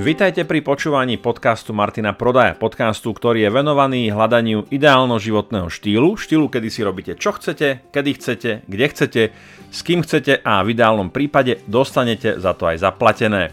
Vitajte 0.00 0.48
pri 0.48 0.64
počúvaní 0.64 1.20
podcastu 1.20 1.76
Martina 1.76 2.16
Prodaja, 2.16 2.56
podcastu, 2.56 3.12
ktorý 3.12 3.44
je 3.44 3.50
venovaný 3.52 4.08
hľadaniu 4.08 4.64
ideálno 4.72 5.20
životného 5.20 5.68
štýlu, 5.68 6.16
štýlu, 6.16 6.48
kedy 6.48 6.72
si 6.72 6.80
robíte 6.80 7.12
čo 7.20 7.36
chcete, 7.36 7.92
kedy 7.92 8.10
chcete, 8.16 8.50
kde 8.64 8.86
chcete, 8.96 9.22
s 9.68 9.78
kým 9.84 10.00
chcete 10.00 10.40
a 10.40 10.64
v 10.64 10.72
ideálnom 10.72 11.12
prípade 11.12 11.60
dostanete 11.68 12.40
za 12.40 12.56
to 12.56 12.72
aj 12.72 12.80
zaplatené. 12.80 13.52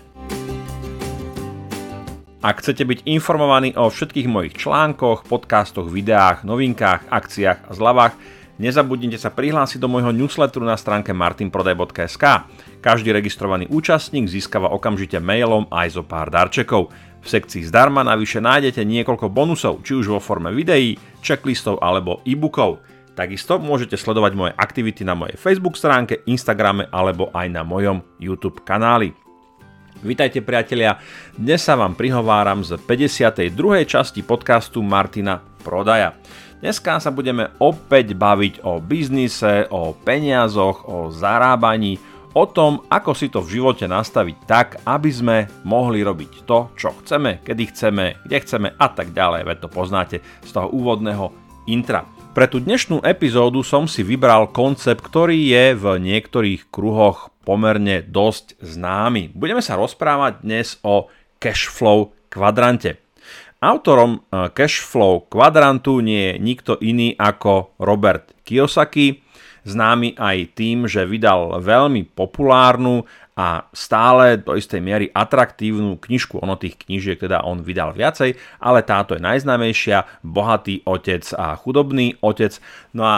Ak 2.39 2.63
chcete 2.63 2.87
byť 2.87 3.03
informovaní 3.11 3.75
o 3.75 3.91
všetkých 3.91 4.31
mojich 4.31 4.55
článkoch, 4.55 5.27
podcastoch, 5.27 5.91
videách, 5.91 6.47
novinkách, 6.47 7.11
akciách 7.11 7.59
a 7.67 7.71
zľavách, 7.75 8.13
nezabudnite 8.61 9.17
sa 9.17 9.33
prihlásiť 9.33 9.81
do 9.81 9.89
môjho 9.89 10.13
newsletteru 10.13 10.65
na 10.65 10.77
stránke 10.77 11.13
martinprodaj.sk. 11.13 12.25
Každý 12.81 13.09
registrovaný 13.13 13.65
účastník 13.69 14.29
získava 14.29 14.69
okamžite 14.73 15.17
mailom 15.17 15.65
aj 15.73 15.97
zo 15.97 16.03
pár 16.05 16.29
darčekov. 16.29 16.93
V 17.21 17.27
sekcii 17.27 17.65
zdarma 17.65 18.05
navyše 18.05 18.37
nájdete 18.37 18.85
niekoľko 18.85 19.33
bonusov, 19.33 19.81
či 19.81 19.97
už 19.97 20.13
vo 20.13 20.19
forme 20.21 20.53
videí, 20.53 20.97
checklistov 21.25 21.81
alebo 21.81 22.21
e-bookov. 22.25 22.81
Takisto 23.17 23.57
môžete 23.57 23.97
sledovať 23.97 24.31
moje 24.37 24.53
aktivity 24.53 25.01
na 25.01 25.17
mojej 25.17 25.41
Facebook 25.41 25.73
stránke, 25.73 26.21
Instagrame 26.29 26.85
alebo 26.93 27.33
aj 27.33 27.49
na 27.49 27.65
mojom 27.65 28.05
YouTube 28.21 28.61
kanáli. 28.61 29.09
Vítajte 30.05 30.45
priatelia, 30.45 31.01
dnes 31.33 31.65
sa 31.65 31.73
vám 31.73 31.97
prihováram 31.97 32.61
z 32.61 32.77
52. 32.77 33.49
časti 33.89 34.21
podcastu 34.21 34.85
Martina 34.85 35.41
Prodaja. 35.65 36.13
Dneska 36.57 36.97
sa 36.97 37.13
budeme 37.13 37.53
opäť 37.61 38.17
baviť 38.17 38.65
o 38.65 38.81
biznise, 38.81 39.69
o 39.69 39.93
peniazoch, 39.93 40.89
o 40.89 41.13
zarábaní, 41.13 42.01
o 42.33 42.49
tom, 42.49 42.81
ako 42.89 43.13
si 43.13 43.29
to 43.29 43.45
v 43.45 43.61
živote 43.61 43.85
nastaviť 43.85 44.37
tak, 44.49 44.81
aby 44.81 45.09
sme 45.13 45.37
mohli 45.69 46.01
robiť 46.01 46.49
to, 46.49 46.73
čo 46.73 46.97
chceme, 46.97 47.45
kedy 47.45 47.69
chceme, 47.69 48.25
kde 48.25 48.37
chceme 48.41 48.67
a 48.73 48.87
tak 48.89 49.13
ďalej. 49.13 49.45
Veď 49.45 49.57
to 49.61 49.69
poznáte 49.69 50.17
z 50.41 50.49
toho 50.49 50.73
úvodného 50.73 51.29
intra. 51.69 52.09
Pre 52.33 52.49
tú 52.49 52.57
dnešnú 52.57 53.05
epizódu 53.05 53.61
som 53.61 53.85
si 53.85 54.01
vybral 54.01 54.49
koncept, 54.49 55.05
ktorý 55.05 55.37
je 55.37 55.77
v 55.77 55.85
niektorých 56.01 56.73
kruhoch 56.73 57.29
pomerne 57.45 58.01
dosť 58.01 58.57
známy. 58.65 59.29
Budeme 59.29 59.61
sa 59.61 59.77
rozprávať 59.77 60.41
dnes 60.41 60.81
o 60.81 61.05
cashflow 61.37 62.17
kvadrante. 62.33 63.06
Autorom 63.57 64.21
eh, 64.21 64.53
cashflow 64.53 65.25
kvadrantu 65.25 66.05
nie 66.05 66.33
je 66.33 66.33
nikto 66.37 66.73
iný 66.77 67.17
ako 67.17 67.73
Robert 67.81 68.37
Kiyosaki, 68.45 69.25
známy 69.65 70.13
aj 70.15 70.37
tým, 70.53 70.85
že 70.85 71.09
vydal 71.09 71.59
veľmi 71.59 72.07
populárnu 72.13 73.03
a 73.37 73.69
stále 73.73 74.41
do 74.41 74.57
istej 74.57 74.81
miery 74.81 75.05
atraktívnu 75.09 75.97
knižku. 75.97 76.41
Ono 76.41 76.57
tých 76.57 76.79
knižiek 76.85 77.17
teda 77.17 77.43
on 77.45 77.61
vydal 77.61 77.93
viacej, 77.93 78.37
ale 78.61 78.79
táto 78.81 79.13
je 79.13 79.21
najznámejšia, 79.21 80.25
Bohatý 80.25 80.81
otec 80.87 81.21
a 81.37 81.53
chudobný 81.57 82.17
otec. 82.23 82.57
No 82.93 83.05
a 83.05 83.15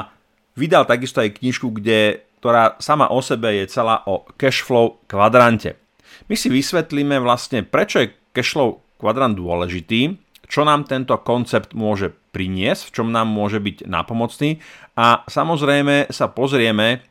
vydal 0.60 0.84
takisto 0.90 1.24
aj 1.24 1.40
knižku, 1.40 1.72
kde, 1.72 2.26
ktorá 2.44 2.76
sama 2.84 3.08
o 3.12 3.20
sebe 3.24 3.60
je 3.60 3.72
celá 3.72 4.04
o 4.08 4.28
cashflow 4.36 5.00
kvadrante. 5.08 5.80
My 6.28 6.36
si 6.36 6.52
vysvetlíme 6.52 7.16
vlastne, 7.24 7.64
prečo 7.64 8.04
je 8.04 8.12
cashflow 8.36 8.84
kvadrant 9.00 9.40
dôležitý, 9.40 10.20
čo 10.50 10.66
nám 10.66 10.90
tento 10.90 11.14
koncept 11.22 11.78
môže 11.78 12.10
priniesť, 12.34 12.90
v 12.90 12.94
čom 12.98 13.08
nám 13.14 13.30
môže 13.30 13.62
byť 13.62 13.86
napomocný 13.86 14.58
a 14.98 15.22
samozrejme 15.30 16.10
sa 16.10 16.34
pozrieme 16.34 17.06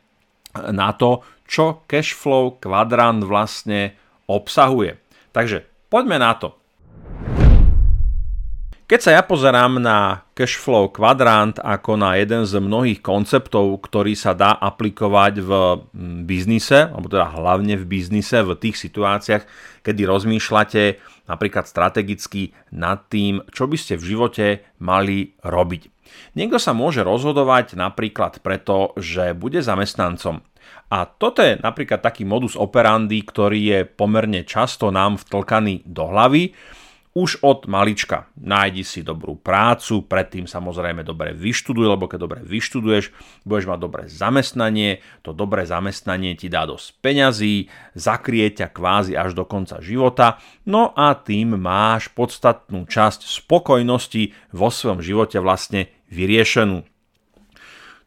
na 0.53 0.91
to, 0.91 1.23
čo 1.47 1.87
cashflow 1.87 2.59
kvadrant 2.59 3.23
vlastne 3.23 3.95
obsahuje. 4.27 4.99
Takže 5.31 5.63
poďme 5.87 6.19
na 6.19 6.35
to. 6.35 6.58
Keď 8.89 9.05
sa 9.05 9.11
ja 9.13 9.21
pozerám 9.21 9.77
na 9.77 10.25
cashflow 10.33 10.89
kvadrant 10.89 11.61
ako 11.61 11.93
na 11.93 12.17
jeden 12.17 12.41
z 12.49 12.57
mnohých 12.57 13.05
konceptov, 13.05 13.85
ktorý 13.85 14.17
sa 14.17 14.33
dá 14.33 14.57
aplikovať 14.57 15.45
v 15.45 15.51
biznise, 16.25 16.89
alebo 16.89 17.05
teda 17.05 17.37
hlavne 17.37 17.77
v 17.77 17.85
biznise, 17.85 18.41
v 18.41 18.57
tých 18.57 18.81
situáciách, 18.81 19.45
kedy 19.85 20.09
rozmýšľate 20.09 20.83
napríklad 21.29 21.69
strategicky 21.69 22.57
nad 22.73 23.05
tým, 23.13 23.45
čo 23.53 23.69
by 23.69 23.77
ste 23.77 23.93
v 23.93 24.07
živote 24.09 24.65
mali 24.81 25.37
robiť. 25.45 25.93
Niekto 26.33 26.57
sa 26.57 26.73
môže 26.73 27.05
rozhodovať 27.05 27.77
napríklad 27.77 28.41
preto, 28.41 28.97
že 28.97 29.37
bude 29.37 29.61
zamestnancom. 29.61 30.41
A 30.89 31.05
toto 31.05 31.45
je 31.45 31.61
napríklad 31.61 32.01
taký 32.01 32.25
modus 32.25 32.57
operandi, 32.57 33.21
ktorý 33.21 33.59
je 33.61 33.79
pomerne 33.85 34.41
často 34.49 34.89
nám 34.89 35.21
vtlkaný 35.21 35.85
do 35.85 36.09
hlavy 36.09 36.57
už 37.17 37.41
od 37.41 37.65
malička. 37.65 38.29
Nájdi 38.37 38.85
si 38.85 39.01
dobrú 39.01 39.33
prácu, 39.33 40.05
predtým 40.05 40.45
samozrejme 40.45 41.01
dobre 41.01 41.33
vyštuduj, 41.33 41.89
lebo 41.89 42.05
keď 42.05 42.19
dobre 42.21 42.39
vyštuduješ, 42.45 43.09
budeš 43.43 43.65
mať 43.65 43.79
dobré 43.81 44.03
zamestnanie, 44.05 45.01
to 45.25 45.33
dobré 45.33 45.65
zamestnanie 45.65 46.37
ti 46.37 46.53
dá 46.53 46.69
dosť 46.69 47.01
peňazí, 47.01 47.67
zakrie 47.97 48.53
ťa 48.53 48.69
kvázi 48.69 49.17
až 49.17 49.33
do 49.33 49.43
konca 49.43 49.81
života, 49.81 50.37
no 50.69 50.93
a 50.93 51.17
tým 51.17 51.57
máš 51.57 52.13
podstatnú 52.13 52.85
časť 52.85 53.25
spokojnosti 53.25 54.53
vo 54.53 54.69
svojom 54.69 55.01
živote 55.01 55.41
vlastne 55.41 55.89
vyriešenú. 56.13 56.85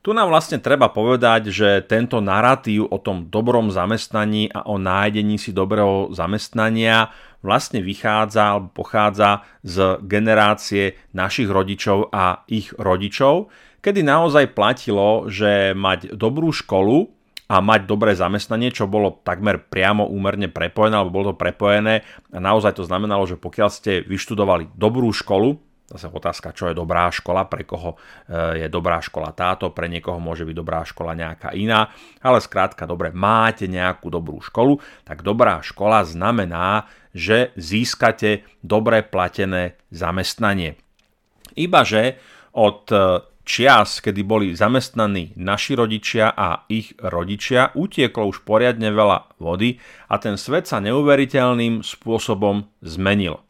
Tu 0.02 0.10
nám 0.10 0.34
vlastne 0.34 0.58
treba 0.58 0.90
povedať, 0.90 1.54
že 1.54 1.78
tento 1.86 2.19
narratív 2.19 2.90
o 2.90 2.98
tom 2.98 3.30
dobrom 3.30 3.70
zamestnaní 3.70 4.50
a 4.50 4.66
o 4.66 4.74
nájdení 4.74 5.38
si 5.38 5.54
dobrého 5.54 6.10
zamestnania 6.10 7.14
vlastne 7.42 7.82
vychádza 7.82 8.56
alebo 8.56 8.70
pochádza 8.72 9.44
z 9.66 10.00
generácie 10.06 10.97
našich 11.12 11.50
rodičov 11.50 12.08
a 12.14 12.47
ich 12.48 12.70
rodičov, 12.78 13.50
kedy 13.82 14.06
naozaj 14.06 14.54
platilo, 14.54 15.26
že 15.26 15.75
mať 15.75 16.14
dobrú 16.14 16.54
školu 16.54 17.10
a 17.52 17.60
mať 17.60 17.84
dobré 17.84 18.16
zamestnanie, 18.16 18.72
čo 18.72 18.88
bolo 18.88 19.20
takmer 19.20 19.60
priamo 19.60 20.08
úmerne 20.08 20.48
prepojené, 20.48 20.97
alebo 20.97 21.12
bolo 21.20 21.26
to 21.34 21.42
prepojené 21.42 22.06
a 22.32 22.38
naozaj 22.41 22.81
to 22.81 22.88
znamenalo, 22.88 23.28
že 23.28 23.36
pokiaľ 23.36 23.69
ste 23.69 24.00
vyštudovali 24.06 24.72
dobrú 24.72 25.12
školu, 25.12 25.72
Zase 25.92 26.08
otázka, 26.08 26.56
čo 26.56 26.72
je 26.72 26.78
dobrá 26.78 27.12
škola, 27.12 27.44
pre 27.44 27.69
koho 27.69 28.00
e, 28.25 28.64
je 28.64 28.66
dobrá 28.72 29.04
škola 29.04 29.28
táto, 29.36 29.76
pre 29.76 29.92
niekoho 29.92 30.16
môže 30.16 30.48
byť 30.48 30.56
dobrá 30.56 30.81
škola 30.88 31.12
nejaká 31.12 31.52
iná, 31.52 31.92
ale 32.25 32.41
skrátka, 32.41 32.88
dobre, 32.88 33.12
máte 33.12 33.69
nejakú 33.69 34.08
dobrú 34.08 34.41
školu, 34.41 34.81
tak 35.04 35.20
dobrá 35.20 35.60
škola 35.60 36.00
znamená, 36.08 36.88
že 37.12 37.52
získate 37.56 38.44
dobre 38.64 39.04
platené 39.04 39.76
zamestnanie. 39.92 40.80
Ibaže 41.52 42.16
od 42.56 42.88
e, 42.88 42.96
čias, 43.44 44.00
kedy 44.00 44.20
boli 44.24 44.46
zamestnaní 44.56 45.36
naši 45.36 45.76
rodičia 45.76 46.32
a 46.32 46.64
ich 46.72 46.96
rodičia, 46.98 47.76
utieklo 47.76 48.32
už 48.32 48.46
poriadne 48.46 48.88
veľa 48.88 49.36
vody 49.42 49.76
a 50.08 50.16
ten 50.16 50.40
svet 50.40 50.68
sa 50.68 50.80
neuveriteľným 50.80 51.84
spôsobom 51.84 52.64
zmenil. 52.80 53.42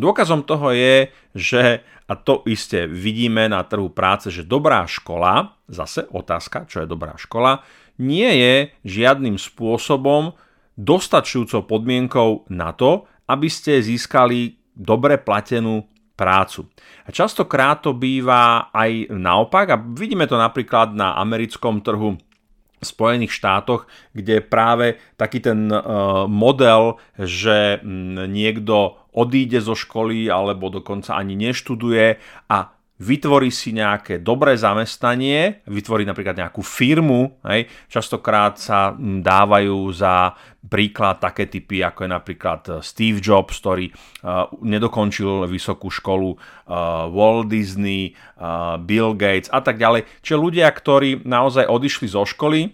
Dôkazom 0.00 0.48
toho 0.48 0.72
je, 0.72 1.12
že, 1.36 1.84
a 2.08 2.12
to 2.16 2.40
iste 2.48 2.88
vidíme 2.88 3.44
na 3.52 3.60
trhu 3.60 3.92
práce, 3.92 4.32
že 4.32 4.46
dobrá 4.46 4.88
škola, 4.88 5.52
zase 5.68 6.08
otázka, 6.08 6.64
čo 6.64 6.82
je 6.82 6.88
dobrá 6.88 7.20
škola, 7.20 7.60
nie 8.00 8.26
je 8.40 8.54
žiadnym 8.88 9.36
spôsobom 9.36 10.32
dostačujúcou 10.76 11.68
podmienkou 11.68 12.48
na 12.52 12.72
to, 12.72 13.04
aby 13.28 13.48
ste 13.48 13.80
získali 13.80 14.56
dobre 14.72 15.20
platenú 15.20 15.84
prácu. 16.16 16.68
A 17.04 17.10
častokrát 17.10 17.80
to 17.82 17.96
býva 17.96 18.72
aj 18.72 19.12
naopak 19.12 19.66
a 19.72 19.76
vidíme 19.80 20.28
to 20.28 20.36
napríklad 20.36 20.92
na 20.92 21.16
americkom 21.18 21.80
trhu 21.80 22.16
v 22.82 22.84
Spojených 22.84 23.38
štátoch, 23.38 23.86
kde 24.10 24.42
práve 24.42 24.98
taký 25.14 25.38
ten 25.38 25.70
uh, 25.70 26.26
model, 26.26 26.98
že 27.14 27.78
niekto 28.26 28.98
odíde 29.14 29.62
zo 29.62 29.78
školy 29.78 30.26
alebo 30.26 30.66
dokonca 30.66 31.14
ani 31.14 31.38
neštuduje 31.38 32.18
a 32.50 32.71
vytvorí 33.02 33.50
si 33.50 33.74
nejaké 33.74 34.22
dobré 34.22 34.54
zamestnanie, 34.54 35.66
vytvorí 35.66 36.06
napríklad 36.06 36.38
nejakú 36.38 36.62
firmu, 36.62 37.42
hej. 37.50 37.66
častokrát 37.90 38.54
sa 38.62 38.94
dávajú 38.96 39.90
za 39.90 40.38
príklad 40.62 41.18
také 41.18 41.50
typy, 41.50 41.82
ako 41.82 42.06
je 42.06 42.10
napríklad 42.14 42.62
eh, 42.70 42.72
Steve 42.80 43.18
Jobs, 43.18 43.58
ktorý 43.58 43.90
uh, 43.90 44.46
nedokončil 44.62 45.50
vysokú 45.50 45.90
školu, 45.90 46.38
uh, 46.38 47.10
Walt 47.10 47.50
Disney, 47.50 48.14
uh, 48.38 48.78
Bill 48.78 49.18
Gates 49.18 49.50
a 49.50 49.58
tak 49.58 49.82
ďalej. 49.82 50.06
Čiže 50.22 50.38
ľudia, 50.38 50.70
ktorí 50.70 51.26
naozaj 51.26 51.66
odišli 51.66 52.06
zo 52.06 52.22
školy 52.22 52.70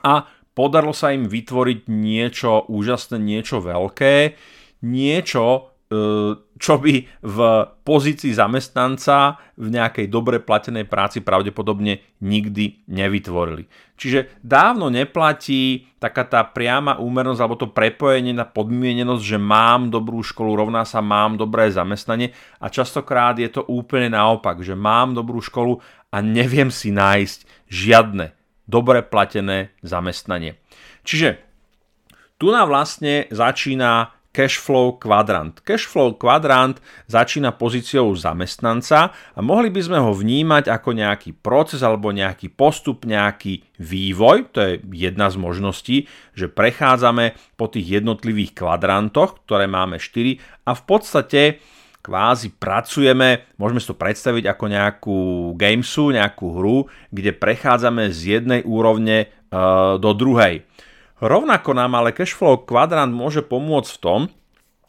a 0.00 0.24
podarilo 0.56 0.96
sa 0.96 1.12
im 1.12 1.28
vytvoriť 1.28 1.86
niečo 1.92 2.64
úžasné, 2.66 3.20
niečo 3.20 3.60
veľké, 3.60 4.34
niečo, 4.80 5.69
čo 6.60 6.74
by 6.78 6.94
v 7.18 7.38
pozícii 7.82 8.30
zamestnanca 8.30 9.42
v 9.58 9.74
nejakej 9.74 10.06
dobre 10.06 10.38
platenej 10.38 10.86
práci 10.86 11.18
pravdepodobne 11.18 11.98
nikdy 12.22 12.86
nevytvorili. 12.86 13.66
Čiže 13.98 14.38
dávno 14.38 14.86
neplatí 14.86 15.90
taká 15.98 16.22
tá 16.22 16.46
priama 16.46 16.94
úmernosť 17.02 17.40
alebo 17.42 17.58
to 17.58 17.74
prepojenie 17.74 18.30
na 18.30 18.46
podmienenosť, 18.46 19.24
že 19.34 19.38
mám 19.42 19.90
dobrú 19.90 20.22
školu, 20.22 20.62
rovná 20.62 20.86
sa 20.86 21.02
mám 21.02 21.34
dobré 21.34 21.74
zamestnanie 21.74 22.30
a 22.62 22.70
častokrát 22.70 23.34
je 23.34 23.50
to 23.50 23.66
úplne 23.66 24.14
naopak, 24.14 24.62
že 24.62 24.78
mám 24.78 25.18
dobrú 25.18 25.42
školu 25.42 25.82
a 26.14 26.22
neviem 26.22 26.70
si 26.70 26.94
nájsť 26.94 27.66
žiadne 27.66 28.30
dobre 28.70 29.02
platené 29.02 29.74
zamestnanie. 29.82 30.54
Čiže 31.02 31.42
tu 32.38 32.54
nám 32.54 32.70
vlastne 32.70 33.26
začína 33.34 34.19
cashflow 34.30 34.98
kvadrant. 34.98 35.58
Cashflow 35.66 36.14
kvadrant 36.14 36.78
začína 37.10 37.50
pozíciou 37.54 38.14
zamestnanca 38.14 39.10
a 39.10 39.40
mohli 39.42 39.74
by 39.74 39.80
sme 39.82 39.98
ho 39.98 40.14
vnímať 40.14 40.70
ako 40.70 40.90
nejaký 40.94 41.30
proces 41.34 41.82
alebo 41.82 42.14
nejaký 42.14 42.54
postup, 42.54 43.02
nejaký 43.02 43.66
vývoj. 43.82 44.54
To 44.54 44.58
je 44.62 44.72
jedna 44.94 45.28
z 45.28 45.36
možností, 45.36 45.96
že 46.38 46.46
prechádzame 46.46 47.34
po 47.58 47.66
tých 47.66 48.00
jednotlivých 48.00 48.54
kvadrantoch, 48.54 49.42
ktoré 49.46 49.66
máme 49.66 49.98
4 49.98 50.66
a 50.66 50.72
v 50.78 50.82
podstate 50.86 51.42
kvázi 52.00 52.56
pracujeme, 52.56 53.44
môžeme 53.60 53.80
si 53.82 53.88
to 53.90 53.96
predstaviť 53.98 54.44
ako 54.48 54.64
nejakú 54.66 55.18
gamesu, 55.58 56.16
nejakú 56.16 56.46
hru, 56.56 56.78
kde 57.12 57.36
prechádzame 57.36 58.08
z 58.08 58.40
jednej 58.40 58.60
úrovne 58.64 59.28
uh, 59.28 60.00
do 60.00 60.10
druhej. 60.16 60.64
Rovnako 61.20 61.76
nám 61.76 62.00
ale 62.00 62.16
cashflow 62.16 62.64
kvadrant 62.64 63.12
môže 63.12 63.44
pomôcť 63.44 63.90
v 63.92 64.00
tom, 64.00 64.20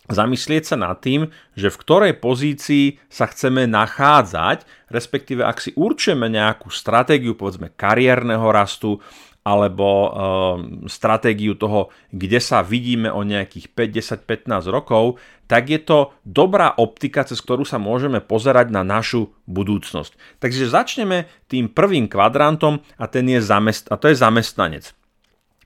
zamyslieť 0.07 0.63
sa 0.74 0.78
nad 0.80 1.00
tým, 1.00 1.31
že 1.56 1.72
v 1.72 1.80
ktorej 1.80 2.13
pozícii 2.19 3.00
sa 3.07 3.28
chceme 3.28 3.68
nachádzať, 3.68 4.63
respektíve 4.92 5.44
ak 5.44 5.57
si 5.60 5.72
určujeme 5.75 6.28
nejakú 6.28 6.72
stratégiu, 6.72 7.36
povedzme 7.36 7.72
kariérneho 7.75 8.48
rastu, 8.51 9.00
alebo 9.42 9.88
e, 9.89 10.10
stratégiu 10.86 11.57
toho, 11.57 11.89
kde 12.13 12.38
sa 12.38 12.62
vidíme 12.62 13.10
o 13.10 13.25
nejakých 13.25 13.74
5, 13.74 14.30
10, 14.30 14.54
15 14.54 14.69
rokov, 14.69 15.18
tak 15.50 15.74
je 15.74 15.81
to 15.81 16.13
dobrá 16.22 16.78
optika, 16.78 17.25
cez 17.25 17.42
ktorú 17.42 17.66
sa 17.66 17.81
môžeme 17.81 18.22
pozerať 18.22 18.69
na 18.69 18.86
našu 18.86 19.33
budúcnosť. 19.50 20.13
Takže 20.38 20.69
začneme 20.69 21.25
tým 21.50 21.74
prvým 21.74 22.06
kvadrantom 22.06 22.86
a, 23.01 23.10
ten 23.10 23.25
je 23.25 23.42
zamest- 23.42 23.89
a 23.89 23.98
to 23.98 24.13
je 24.13 24.22
zamestnanec. 24.22 24.94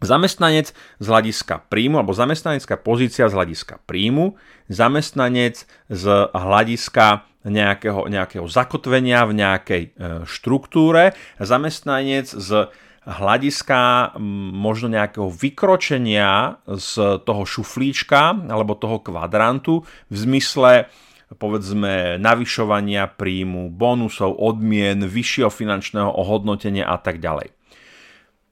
Zamestnanec 0.03 0.75
z 0.75 1.05
hľadiska 1.07 1.71
príjmu, 1.71 2.03
alebo 2.03 2.11
zamestnanecká 2.11 2.75
pozícia 2.75 3.31
z 3.31 3.33
hľadiska 3.33 3.79
príjmu, 3.87 4.35
zamestnanec 4.67 5.63
z 5.87 6.03
hľadiska 6.35 7.23
nejakého, 7.45 8.09
nejakého 8.11 8.47
zakotvenia 8.49 9.23
v 9.23 9.33
nejakej 9.39 9.83
e, 9.85 9.89
štruktúre, 10.27 11.15
zamestnanec 11.39 12.27
z 12.27 12.67
hľadiska 13.05 14.11
možno 14.57 14.89
nejakého 14.89 15.29
vykročenia 15.29 16.57
z 16.65 17.21
toho 17.21 17.45
šuflíčka 17.45 18.49
alebo 18.49 18.73
toho 18.73 18.97
kvadrantu 18.97 19.85
v 20.09 20.15
zmysle 20.17 20.89
povedzme 21.37 22.21
navyšovania 22.21 23.09
príjmu, 23.09 23.73
bonusov, 23.73 24.37
odmien, 24.37 25.01
vyššieho 25.01 25.49
finančného 25.49 26.09
ohodnotenia 26.13 26.85
a 26.85 27.01
tak 27.01 27.17
ďalej. 27.17 27.49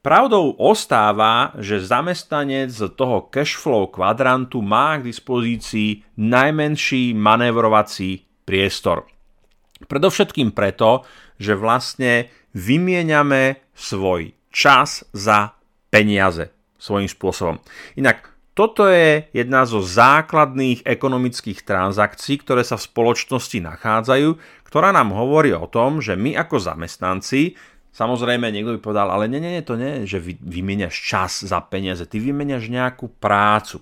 Pravdou 0.04 0.52
ostáva, 0.60 1.56
že 1.56 1.80
zamestnanec 1.80 2.68
z 2.68 2.92
toho 2.92 3.24
cashflow 3.32 3.88
kvadrantu 3.88 4.60
má 4.60 5.00
k 5.00 5.08
dispozícii 5.08 6.04
najmenší 6.20 7.16
manevrovací 7.16 8.28
priestor. 8.44 9.08
Predovšetkým 9.88 10.52
preto, 10.52 11.08
že 11.40 11.56
vlastne 11.56 12.28
vymieňame 12.52 13.64
svoj 13.72 14.36
čas 14.52 15.08
za 15.16 15.56
peniaze 15.88 16.52
svojím 16.76 17.08
spôsobom. 17.08 17.56
Inak 17.96 18.28
toto 18.52 18.84
je 18.84 19.24
jedna 19.32 19.64
zo 19.64 19.80
základných 19.80 20.84
ekonomických 20.84 21.64
transakcií, 21.64 22.44
ktoré 22.44 22.60
sa 22.60 22.76
v 22.76 22.86
spoločnosti 22.92 23.56
nachádzajú, 23.56 24.36
ktorá 24.68 24.92
nám 24.92 25.16
hovorí 25.16 25.56
o 25.56 25.64
tom, 25.64 26.04
že 26.04 26.12
my 26.12 26.36
ako 26.36 26.60
zamestnanci 26.60 27.56
Samozrejme, 27.94 28.50
niekto 28.50 28.74
by 28.74 28.80
povedal, 28.82 29.06
ale 29.06 29.30
nie, 29.30 29.38
nie, 29.38 29.62
to 29.62 29.78
nie 29.78 30.02
že 30.02 30.18
vy, 30.18 30.34
vymeniaš 30.42 30.98
čas 30.98 31.46
za 31.46 31.62
peniaze, 31.62 32.02
ty 32.10 32.18
vymeniaš 32.18 32.66
nejakú 32.66 33.06
prácu. 33.22 33.78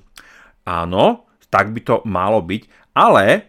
Áno, 0.68 1.24
tak 1.48 1.72
by 1.72 1.80
to 1.80 1.94
malo 2.04 2.44
byť, 2.44 2.92
ale 2.92 3.48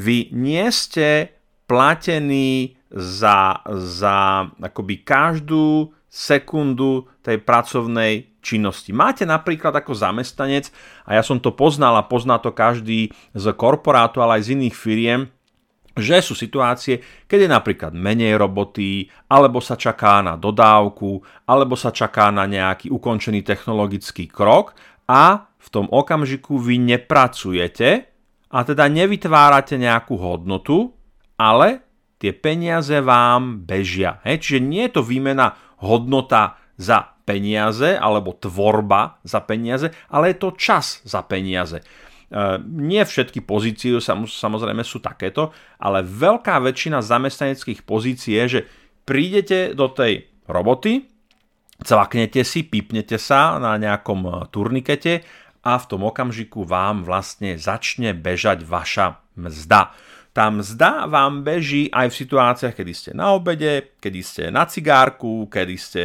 vy 0.00 0.32
nie 0.32 0.64
ste 0.72 1.36
platení 1.68 2.80
za, 2.88 3.60
za 3.68 4.48
akoby 4.56 5.04
každú 5.04 5.92
sekundu 6.10 7.06
tej 7.22 7.38
pracovnej 7.44 8.40
činnosti. 8.40 8.90
Máte 8.90 9.28
napríklad 9.28 9.70
ako 9.76 9.94
zamestnanec, 9.94 10.72
a 11.06 11.14
ja 11.14 11.22
som 11.22 11.38
to 11.38 11.52
poznal 11.52 11.94
a 12.00 12.08
pozná 12.08 12.40
to 12.40 12.50
každý 12.50 13.12
z 13.36 13.44
korporátu, 13.54 14.24
ale 14.24 14.40
aj 14.40 14.48
z 14.48 14.52
iných 14.58 14.74
firiem, 14.74 15.20
že 16.00 16.24
sú 16.24 16.34
situácie, 16.34 16.98
keď 17.28 17.38
je 17.46 17.50
napríklad 17.52 17.92
menej 17.94 18.40
roboty, 18.40 19.06
alebo 19.28 19.60
sa 19.62 19.76
čaká 19.76 20.24
na 20.24 20.34
dodávku, 20.34 21.20
alebo 21.46 21.76
sa 21.76 21.94
čaká 21.94 22.32
na 22.34 22.48
nejaký 22.48 22.90
ukončený 22.90 23.44
technologický 23.46 24.26
krok 24.26 24.74
a 25.06 25.46
v 25.60 25.68
tom 25.68 25.86
okamžiku 25.92 26.56
vy 26.56 26.80
nepracujete 26.80 28.10
a 28.50 28.58
teda 28.66 28.90
nevytvárate 28.90 29.78
nejakú 29.78 30.18
hodnotu, 30.18 30.90
ale 31.38 31.84
tie 32.18 32.34
peniaze 32.34 32.98
vám 33.00 33.62
bežia. 33.64 34.18
Hej? 34.26 34.42
Čiže 34.42 34.60
nie 34.60 34.82
je 34.88 34.92
to 34.98 35.02
výmena 35.06 35.54
hodnota 35.80 36.60
za 36.80 37.16
peniaze 37.24 37.94
alebo 37.94 38.34
tvorba 38.34 39.22
za 39.22 39.40
peniaze, 39.44 39.94
ale 40.10 40.34
je 40.34 40.36
to 40.40 40.58
čas 40.58 41.04
za 41.06 41.22
peniaze. 41.22 41.84
Nie 42.70 43.02
všetky 43.02 43.42
pozície 43.42 43.98
samozrejme 43.98 44.86
sú 44.86 45.02
takéto, 45.02 45.50
ale 45.82 46.06
veľká 46.06 46.62
väčšina 46.62 47.02
zamestnaneckých 47.02 47.82
pozícií 47.82 48.38
je, 48.38 48.46
že 48.46 48.60
prídete 49.02 49.74
do 49.74 49.90
tej 49.90 50.30
roboty, 50.46 51.10
cvaknete 51.82 52.46
si, 52.46 52.62
pipnete 52.62 53.18
sa 53.18 53.58
na 53.58 53.74
nejakom 53.74 54.46
turnikete 54.54 55.26
a 55.66 55.74
v 55.74 55.84
tom 55.90 56.06
okamžiku 56.06 56.62
vám 56.62 57.02
vlastne 57.02 57.58
začne 57.58 58.14
bežať 58.14 58.62
vaša 58.62 59.18
mzda. 59.34 59.90
Tá 60.30 60.46
mzda 60.46 61.10
vám 61.10 61.42
beží 61.42 61.90
aj 61.90 62.14
v 62.14 62.18
situáciách, 62.22 62.74
kedy 62.78 62.92
ste 62.94 63.10
na 63.10 63.34
obede, 63.34 63.98
kedy 63.98 64.20
ste 64.22 64.42
na 64.54 64.62
cigárku, 64.70 65.50
kedy 65.50 65.74
ste 65.74 66.02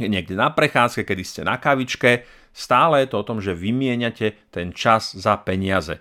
niekde 0.00 0.32
na 0.32 0.48
prechádzke, 0.48 1.04
kedy 1.04 1.22
ste 1.22 1.40
na 1.44 1.60
kavičke 1.60 2.24
Stále 2.54 3.02
je 3.02 3.10
to 3.10 3.16
o 3.18 3.26
tom, 3.26 3.42
že 3.42 3.58
vymieňate 3.58 4.54
ten 4.54 4.70
čas 4.70 5.10
za 5.10 5.34
peniaze. 5.42 5.98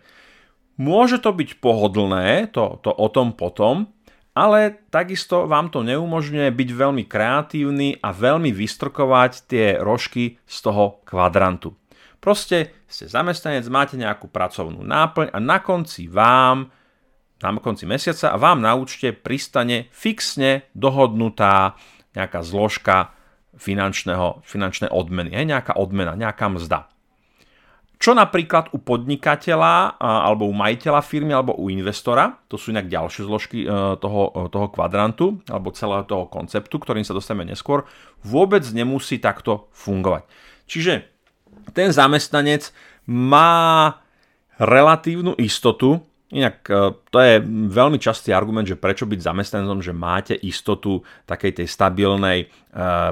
Môže 0.77 1.17
to 1.17 1.33
byť 1.33 1.57
pohodlné, 1.57 2.53
to, 2.53 2.77
to 2.85 2.93
o 2.93 3.07
tom 3.09 3.33
potom, 3.33 3.89
ale 4.37 4.85
takisto 4.89 5.45
vám 5.49 5.73
to 5.73 5.85
neumožňuje 5.85 6.49
byť 6.49 6.69
veľmi 6.73 7.03
kreatívny 7.09 7.97
a 8.01 8.09
veľmi 8.13 8.49
vystrkovať 8.53 9.31
tie 9.49 9.65
rožky 9.81 10.41
z 10.45 10.57
toho 10.61 11.01
kvadrantu. 11.05 11.73
Proste 12.17 12.85
ste 12.85 13.09
zamestnanec, 13.09 13.65
máte 13.67 13.95
nejakú 13.97 14.29
pracovnú 14.29 14.81
náplň 14.81 15.33
a 15.33 15.37
na 15.41 15.57
konci 15.59 16.09
vám, 16.09 16.71
na 17.41 17.49
konci 17.59 17.83
mesiaca 17.83 18.31
a 18.31 18.37
vám 18.39 18.63
na 18.63 18.73
účte 18.73 19.11
pristane 19.11 19.91
fixne 19.91 20.69
dohodnutá 20.73 21.75
nejaká 22.13 22.39
zložka 22.45 23.11
finančného, 23.57 24.41
finančné 24.43 24.89
odmeny, 24.89 25.33
hej, 25.33 25.45
nejaká 25.49 25.77
odmena, 25.77 26.17
nejaká 26.17 26.49
mzda. 26.49 26.89
Čo 28.03 28.11
napríklad 28.11 28.75
u 28.75 28.83
podnikateľa 28.83 29.95
alebo 29.95 30.43
u 30.43 30.51
majiteľa 30.51 30.99
firmy 30.99 31.31
alebo 31.31 31.55
u 31.55 31.71
investora, 31.71 32.35
to 32.51 32.59
sú 32.59 32.75
inak 32.75 32.91
ďalšie 32.91 33.23
zložky 33.23 33.63
e, 33.63 33.67
toho, 33.95 34.23
e, 34.27 34.51
toho 34.51 34.67
kvadrantu 34.67 35.39
alebo 35.47 35.71
celého 35.71 36.03
toho 36.03 36.27
konceptu, 36.27 36.83
ktorým 36.83 37.07
sa 37.07 37.15
dostaneme 37.15 37.55
neskôr, 37.55 37.87
vôbec 38.27 38.67
nemusí 38.75 39.23
takto 39.23 39.71
fungovať. 39.71 40.27
Čiže 40.67 41.07
ten 41.71 41.95
zamestnanec 41.95 42.75
má 43.07 44.03
relatívnu 44.59 45.39
istotu, 45.39 46.03
Inak 46.33 46.65
e, 46.65 46.73
to 47.13 47.17
je 47.21 47.37
veľmi 47.69 48.01
častý 48.01 48.33
argument, 48.33 48.65
že 48.65 48.79
prečo 48.79 49.05
byť 49.05 49.19
zamestnancom, 49.21 49.85
že 49.85 49.93
máte 49.93 50.33
istotu 50.33 51.05
takej 51.29 51.61
tej 51.61 51.67
stabilnej 51.69 52.39
e, 52.43 52.47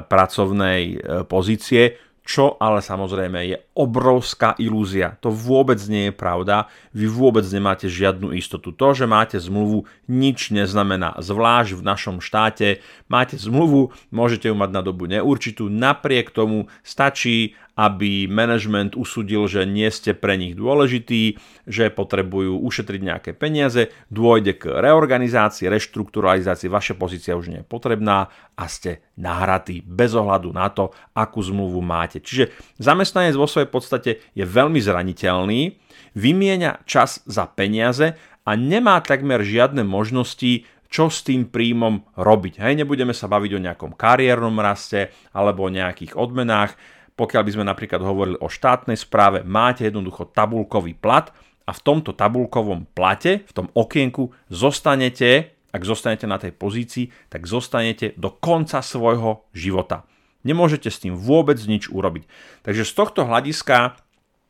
pracovnej 0.02 0.80
e, 0.90 0.94
pozície, 1.22 1.96
čo 2.22 2.58
ale 2.58 2.82
samozrejme 2.82 3.38
je 3.46 3.56
obrovská 3.72 4.52
ilúzia. 4.60 5.16
To 5.24 5.32
vôbec 5.32 5.80
nie 5.88 6.08
je 6.08 6.14
pravda. 6.14 6.68
Vy 6.92 7.08
vôbec 7.08 7.44
nemáte 7.48 7.88
žiadnu 7.88 8.36
istotu. 8.36 8.68
To, 8.72 8.92
že 8.92 9.08
máte 9.08 9.40
zmluvu, 9.40 9.88
nič 10.08 10.52
neznamená. 10.52 11.16
Zvlášť 11.16 11.80
v 11.80 11.82
našom 11.82 12.16
štáte 12.20 12.84
máte 13.08 13.40
zmluvu, 13.40 13.96
môžete 14.12 14.52
ju 14.52 14.56
mať 14.56 14.70
na 14.76 14.80
dobu 14.84 15.08
neurčitú. 15.08 15.72
Napriek 15.72 16.32
tomu 16.32 16.68
stačí, 16.84 17.56
aby 17.72 18.28
management 18.28 18.92
usudil, 19.00 19.48
že 19.48 19.64
nie 19.64 19.88
ste 19.88 20.12
pre 20.12 20.36
nich 20.36 20.52
dôležití, 20.52 21.40
že 21.64 21.88
potrebujú 21.88 22.60
ušetriť 22.60 23.00
nejaké 23.00 23.30
peniaze, 23.32 23.88
dôjde 24.12 24.60
k 24.60 24.76
reorganizácii, 24.76 25.72
reštrukturalizácii, 25.72 26.68
vaša 26.68 26.94
pozícia 27.00 27.32
už 27.32 27.48
nie 27.48 27.60
je 27.64 27.66
potrebná 27.68 28.28
a 28.52 28.64
ste 28.68 29.00
nahratí 29.16 29.80
bez 29.80 30.12
ohľadu 30.12 30.52
na 30.52 30.68
to, 30.68 30.92
akú 31.16 31.40
zmluvu 31.40 31.80
máte. 31.80 32.20
Čiže 32.20 32.52
zamestnanec 32.76 33.32
vo 33.32 33.48
svojej 33.48 33.61
podstate 33.70 34.10
je 34.34 34.42
veľmi 34.42 34.82
zraniteľný, 34.82 35.78
vymieňa 36.18 36.82
čas 36.88 37.22
za 37.28 37.46
peniaze 37.46 38.18
a 38.42 38.50
nemá 38.58 38.98
takmer 39.04 39.44
žiadne 39.44 39.86
možnosti 39.86 40.66
čo 40.92 41.08
s 41.08 41.24
tým 41.24 41.48
príjmom 41.48 42.04
robiť. 42.20 42.60
Hej, 42.60 42.84
nebudeme 42.84 43.16
sa 43.16 43.24
baviť 43.24 43.52
o 43.56 43.64
nejakom 43.64 43.96
kariérnom 43.96 44.52
raste 44.60 45.08
alebo 45.32 45.64
o 45.64 45.72
nejakých 45.72 46.20
odmenách. 46.20 46.76
Pokiaľ 47.16 47.42
by 47.48 47.50
sme 47.56 47.64
napríklad 47.64 48.04
hovorili 48.04 48.36
o 48.44 48.52
štátnej 48.52 49.00
správe, 49.00 49.40
máte 49.40 49.88
jednoducho 49.88 50.28
tabulkový 50.28 50.92
plat 50.92 51.32
a 51.64 51.72
v 51.72 51.80
tomto 51.80 52.12
tabulkovom 52.12 52.92
plate, 52.92 53.48
v 53.48 53.52
tom 53.56 53.72
okienku 53.72 54.36
zostanete, 54.52 55.56
ak 55.72 55.80
zostanete 55.80 56.28
na 56.28 56.36
tej 56.36 56.52
pozícii, 56.52 57.08
tak 57.32 57.48
zostanete 57.48 58.12
do 58.20 58.28
konca 58.36 58.84
svojho 58.84 59.48
života. 59.56 60.04
Nemôžete 60.46 60.88
s 60.90 61.02
tým 61.02 61.18
vôbec 61.18 61.58
nič 61.66 61.90
urobiť. 61.90 62.26
Takže 62.62 62.86
z 62.86 62.92
tohto 62.94 63.26
hľadiska 63.26 63.98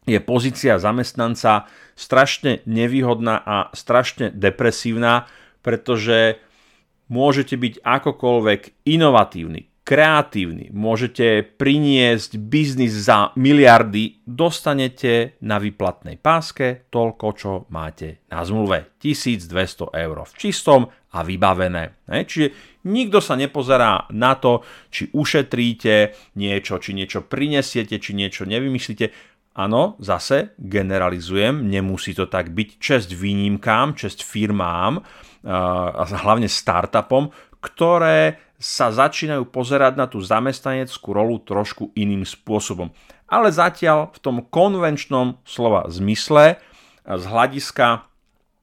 je 0.04 0.18
pozícia 0.20 0.76
zamestnanca 0.76 1.70
strašne 1.96 2.61
nevýhodná 2.68 3.38
a 3.40 3.56
strašne 3.72 4.28
depresívna, 4.34 5.30
pretože 5.62 6.42
môžete 7.08 7.56
byť 7.56 7.75
akokoľvek 7.80 8.61
inovatívny, 8.88 9.72
kreatívny, 9.83 10.71
môžete 10.71 11.43
priniesť 11.59 12.39
biznis 12.39 12.95
za 12.95 13.35
miliardy, 13.35 14.23
dostanete 14.23 15.35
na 15.43 15.59
výplatnej 15.59 16.23
páske 16.23 16.87
toľko, 16.89 17.27
čo 17.35 17.51
máte 17.75 18.23
na 18.31 18.47
zmluve. 18.47 18.95
1200 19.03 19.91
eur 19.91 20.17
v 20.23 20.33
čistom 20.39 20.87
a 20.87 21.19
vybavené. 21.27 22.07
Čiže 22.07 22.79
nikto 22.87 23.19
sa 23.19 23.35
nepozerá 23.35 24.07
na 24.15 24.39
to, 24.39 24.62
či 24.89 25.11
ušetríte 25.11 26.15
niečo, 26.39 26.79
či 26.79 26.95
niečo 26.95 27.27
prinesiete, 27.27 27.99
či 27.99 28.15
niečo 28.15 28.47
nevymyslíte 28.47 29.35
Áno, 29.53 30.01
zase 30.01 30.57
generalizujem, 30.57 31.69
nemusí 31.69 32.17
to 32.17 32.25
tak 32.25 32.57
byť. 32.57 32.81
Česť 32.81 33.12
výnimkám, 33.12 33.93
česť 33.93 34.25
firmám, 34.25 35.05
a 35.45 36.03
hlavne 36.07 36.49
startupom, 36.49 37.29
ktoré 37.61 38.51
sa 38.62 38.95
začínajú 38.95 39.50
pozerať 39.50 39.99
na 39.99 40.07
tú 40.07 40.23
zamestnaneckú 40.23 41.11
rolu 41.11 41.42
trošku 41.42 41.90
iným 41.99 42.23
spôsobom. 42.23 42.95
Ale 43.26 43.50
zatiaľ 43.50 44.14
v 44.14 44.19
tom 44.23 44.37
konvenčnom 44.47 45.42
slova 45.42 45.90
zmysle 45.90 46.62
z 47.02 47.25
hľadiska 47.26 48.07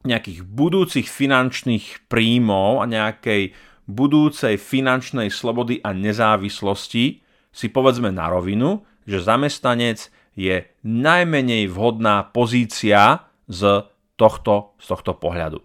nejakých 0.08 0.48
budúcich 0.48 1.12
finančných 1.12 2.08
príjmov 2.08 2.80
a 2.80 2.88
nejakej 2.88 3.52
budúcej 3.90 4.56
finančnej 4.56 5.28
slobody 5.28 5.84
a 5.84 5.92
nezávislosti 5.92 7.20
si 7.52 7.68
povedzme 7.68 8.08
na 8.14 8.32
rovinu, 8.32 8.88
že 9.04 9.20
zamestnanec 9.20 10.08
je 10.38 10.64
najmenej 10.88 11.68
vhodná 11.68 12.24
pozícia 12.32 13.28
z 13.52 13.84
tohto, 14.16 14.78
z 14.80 14.86
tohto 14.88 15.18
pohľadu. 15.18 15.60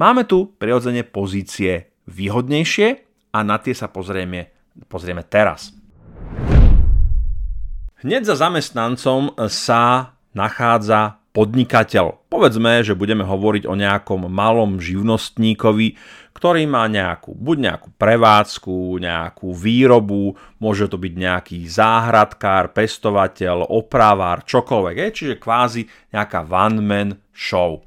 Máme 0.00 0.26
tu 0.26 0.50
prirodzene 0.58 1.06
pozície 1.06 1.92
výhodnejšie 2.10 3.11
a 3.32 3.38
na 3.40 3.56
tie 3.56 3.72
sa 3.72 3.88
pozrieme, 3.88 4.52
pozrieme 4.92 5.24
teraz. 5.24 5.72
Hneď 8.04 8.28
za 8.28 8.36
zamestnancom 8.36 9.32
sa 9.48 10.12
nachádza 10.36 11.22
podnikateľ. 11.32 12.28
Povedzme, 12.28 12.84
že 12.84 12.92
budeme 12.92 13.24
hovoriť 13.24 13.64
o 13.64 13.72
nejakom 13.72 14.28
malom 14.28 14.76
živnostníkovi, 14.76 15.96
ktorý 16.36 16.68
má 16.68 16.84
nejakú, 16.92 17.32
buď 17.32 17.56
nejakú 17.72 17.88
prevádzku, 17.96 19.00
nejakú 19.00 19.56
výrobu, 19.56 20.36
môže 20.60 20.92
to 20.92 21.00
byť 21.00 21.14
nejaký 21.16 21.58
záhradkár, 21.64 22.76
pestovateľ, 22.76 23.64
opravár, 23.64 24.44
čokoľvek, 24.44 24.96
je, 24.98 25.08
čiže 25.08 25.40
kvázi 25.40 25.88
nejaká 26.12 26.44
one-man 26.44 27.16
show. 27.32 27.80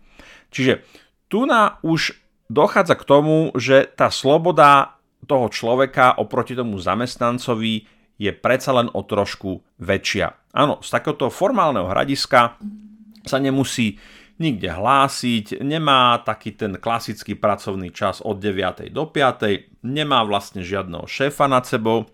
Čiže 0.50 0.82
tu 1.30 1.46
na 1.46 1.78
už 1.86 2.18
dochádza 2.50 2.98
k 2.98 3.04
tomu, 3.04 3.52
že 3.58 3.86
tá 3.94 4.10
sloboda 4.10 4.95
toho 5.26 5.50
človeka 5.50 6.18
oproti 6.22 6.54
tomu 6.54 6.78
zamestnancovi 6.80 7.86
je 8.16 8.32
predsa 8.32 8.72
len 8.72 8.88
o 8.94 9.02
trošku 9.04 9.60
väčšia. 9.84 10.56
Áno, 10.56 10.80
z 10.80 10.88
takéhoto 10.88 11.28
formálneho 11.28 11.92
hradiska 11.92 12.56
sa 13.28 13.38
nemusí 13.42 14.00
nikde 14.40 14.72
hlásiť, 14.72 15.64
nemá 15.64 16.20
taký 16.24 16.56
ten 16.56 16.76
klasický 16.80 17.40
pracovný 17.40 17.92
čas 17.92 18.20
od 18.20 18.40
9. 18.40 18.92
do 18.92 19.08
5. 19.08 19.84
nemá 19.84 20.24
vlastne 20.28 20.64
žiadneho 20.64 21.08
šéfa 21.08 21.48
nad 21.48 21.64
sebou. 21.64 22.08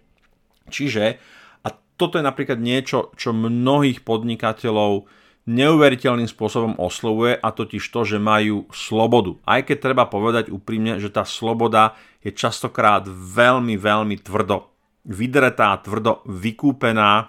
Čiže, 0.70 1.18
a 1.65 1.68
toto 1.98 2.22
je 2.22 2.25
napríklad 2.25 2.62
niečo, 2.62 3.10
čo 3.18 3.34
mnohých 3.34 4.06
podnikateľov 4.06 5.10
neuveriteľným 5.50 6.30
spôsobom 6.30 6.77
oslovuje 6.77 7.34
a 7.34 7.50
totiž 7.50 7.82
to, 7.82 8.06
že 8.06 8.22
majú 8.22 8.70
slobodu. 8.70 9.41
Aj 9.41 9.65
keď 9.65 9.77
treba 9.89 10.06
povedať 10.06 10.53
úprimne, 10.53 11.01
že 11.01 11.10
tá 11.10 11.25
sloboda 11.25 11.98
je 12.22 12.32
častokrát 12.32 13.06
veľmi, 13.10 13.75
veľmi 13.78 14.16
tvrdo 14.22 14.70
vydretá, 15.06 15.74
tvrdo 15.82 16.22
vykúpená 16.30 17.28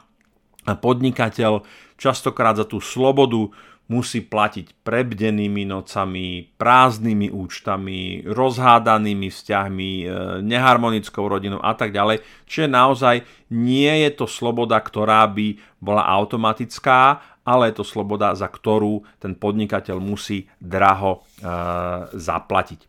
a 0.62 0.72
podnikateľ 0.76 1.64
častokrát 1.96 2.60
za 2.60 2.68
tú 2.68 2.78
slobodu 2.78 3.48
musí 3.90 4.24
platiť 4.24 4.80
prebdenými 4.86 5.68
nocami, 5.68 6.54
prázdnymi 6.56 7.28
účtami, 7.28 8.24
rozhádanými 8.24 9.28
vzťahmi, 9.28 9.90
e, 10.00 10.04
neharmonickou 10.40 11.28
rodinou 11.28 11.60
a 11.60 11.76
tak 11.76 11.92
ďalej. 11.92 12.24
Čiže 12.48 12.72
naozaj 12.72 13.16
nie 13.52 13.92
je 14.06 14.10
to 14.16 14.24
sloboda, 14.24 14.80
ktorá 14.80 15.28
by 15.28 15.60
bola 15.82 16.08
automatická, 16.08 17.20
ale 17.42 17.68
je 17.68 17.82
to 17.82 17.84
sloboda, 17.84 18.32
za 18.32 18.48
ktorú 18.48 19.02
ten 19.18 19.34
podnikateľ 19.34 19.98
musí 19.98 20.46
draho 20.62 21.18
e, 21.18 21.20
zaplatiť. 22.16 22.80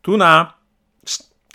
Tu 0.00 0.16
na 0.16 0.59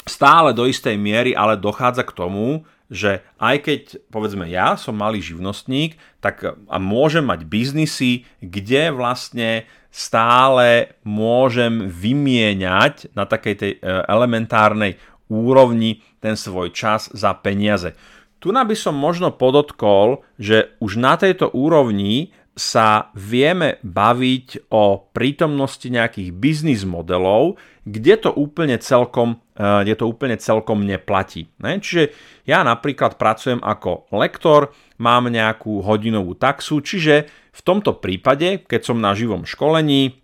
stále 0.06 0.54
do 0.54 0.70
istej 0.70 0.96
miery 0.98 1.34
ale 1.34 1.58
dochádza 1.58 2.06
k 2.06 2.16
tomu, 2.16 2.64
že 2.86 3.26
aj 3.42 3.56
keď, 3.66 3.82
povedzme, 4.14 4.46
ja 4.46 4.78
som 4.78 4.94
malý 4.94 5.18
živnostník, 5.18 5.98
tak 6.22 6.46
a 6.46 6.78
môžem 6.78 7.26
mať 7.26 7.50
biznisy, 7.50 8.30
kde 8.46 8.94
vlastne 8.94 9.66
stále 9.90 10.94
môžem 11.02 11.90
vymieňať 11.90 13.16
na 13.18 13.26
takej 13.26 13.56
tej 13.58 13.72
e, 13.76 13.80
elementárnej 14.06 15.02
úrovni 15.32 16.06
ten 16.22 16.38
svoj 16.38 16.70
čas 16.70 17.10
za 17.10 17.34
peniaze. 17.34 17.98
Tu 18.38 18.54
by 18.54 18.76
som 18.78 18.94
možno 18.94 19.34
podotkol, 19.34 20.22
že 20.38 20.78
už 20.78 21.02
na 21.02 21.18
tejto 21.18 21.50
úrovni 21.50 22.30
sa 22.54 23.12
vieme 23.18 23.82
baviť 23.82 24.70
o 24.70 25.10
prítomnosti 25.12 25.90
nejakých 25.90 26.30
biznis 26.32 26.88
modelov, 26.88 27.60
kde 27.84 28.16
to 28.16 28.32
úplne 28.32 28.80
celkom, 28.80 29.44
kde 29.56 29.94
to 29.96 30.06
úplne 30.06 30.36
celkom 30.36 30.84
neplatí. 30.84 31.48
Ne? 31.64 31.80
Čiže 31.80 32.12
ja 32.44 32.62
napríklad 32.62 33.16
pracujem 33.16 33.64
ako 33.64 34.12
lektor, 34.12 34.76
mám 35.00 35.32
nejakú 35.32 35.80
hodinovú 35.80 36.36
taxu, 36.36 36.84
čiže 36.84 37.28
v 37.56 37.62
tomto 37.64 38.04
prípade, 38.04 38.68
keď 38.68 38.82
som 38.84 39.00
na 39.00 39.16
živom 39.16 39.48
školení, 39.48 40.20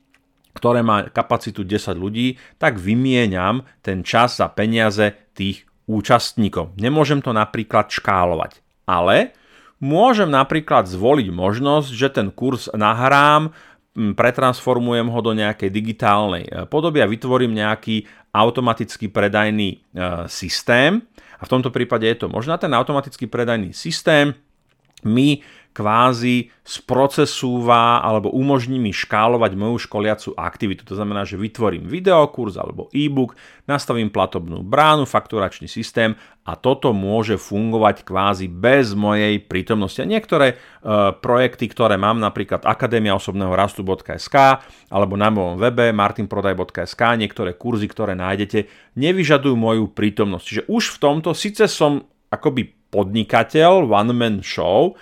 ktoré 0.51 0.83
má 0.83 1.07
kapacitu 1.07 1.63
10 1.63 1.95
ľudí, 1.95 2.35
tak 2.59 2.75
vymieňam 2.75 3.63
ten 3.79 4.03
čas 4.03 4.43
za 4.43 4.51
peniaze 4.51 5.15
tých 5.31 5.63
účastníkov. 5.87 6.75
Nemôžem 6.75 7.23
to 7.23 7.31
napríklad 7.31 7.87
škálovať. 7.87 8.59
Ale 8.83 9.31
Môžem 9.81 10.29
napríklad 10.29 10.85
zvoliť 10.85 11.33
možnosť, 11.33 11.89
že 11.89 12.07
ten 12.13 12.29
kurz 12.29 12.69
nahrám, 12.69 13.49
pretransformujem 13.91 15.09
ho 15.09 15.19
do 15.25 15.33
nejakej 15.33 15.73
digitálnej 15.73 16.45
e, 16.45 16.51
podoby 16.69 17.01
a 17.01 17.09
vytvorím 17.09 17.57
nejaký 17.57 18.05
automatický 18.31 19.11
predajný 19.11 19.69
e, 19.75 19.77
systém. 20.31 21.03
A 21.39 21.43
v 21.43 21.51
tomto 21.51 21.73
prípade 21.73 22.07
je 22.07 22.25
to 22.25 22.27
možno 22.31 22.55
ten 22.55 22.71
automatický 22.71 23.27
predajný 23.27 23.75
systém 23.75 24.35
mi 25.03 25.41
kvázi 25.71 26.51
sprocesúva 26.67 28.03
alebo 28.03 28.31
umožní 28.31 28.75
mi 28.75 28.91
škálovať 28.91 29.55
moju 29.55 29.79
školiacu 29.87 30.35
aktivitu. 30.35 30.83
To 30.87 30.99
znamená, 30.99 31.23
že 31.23 31.39
vytvorím 31.39 31.87
videokurs 31.87 32.59
alebo 32.59 32.91
e-book, 32.91 33.39
nastavím 33.65 34.11
platobnú 34.11 34.63
bránu, 34.63 35.07
fakturačný 35.07 35.71
systém 35.71 36.15
a 36.43 36.59
toto 36.59 36.91
môže 36.91 37.39
fungovať 37.39 38.03
kvázi 38.03 38.51
bez 38.51 38.91
mojej 38.91 39.39
prítomnosti. 39.39 40.03
A 40.03 40.09
niektoré 40.09 40.53
e, 40.53 40.55
projekty, 41.23 41.71
ktoré 41.71 41.95
mám, 41.95 42.19
napríklad 42.19 42.67
Akadémia 42.67 43.15
osobného 43.15 43.55
rastu.sk 43.55 44.35
alebo 44.91 45.13
na 45.15 45.31
mojom 45.31 45.55
webe 45.55 45.95
martinprodaj.sk, 45.95 47.01
niektoré 47.15 47.55
kurzy, 47.55 47.87
ktoré 47.87 48.13
nájdete, 48.19 48.67
nevyžadujú 48.99 49.55
moju 49.55 49.87
prítomnosť. 49.95 50.45
Čiže 50.45 50.63
už 50.67 50.83
v 50.95 50.97
tomto 50.99 51.31
síce 51.31 51.71
som 51.71 52.03
akoby 52.31 52.91
podnikateľ, 52.91 53.87
one 53.87 54.13
man 54.13 54.35
show, 54.43 54.99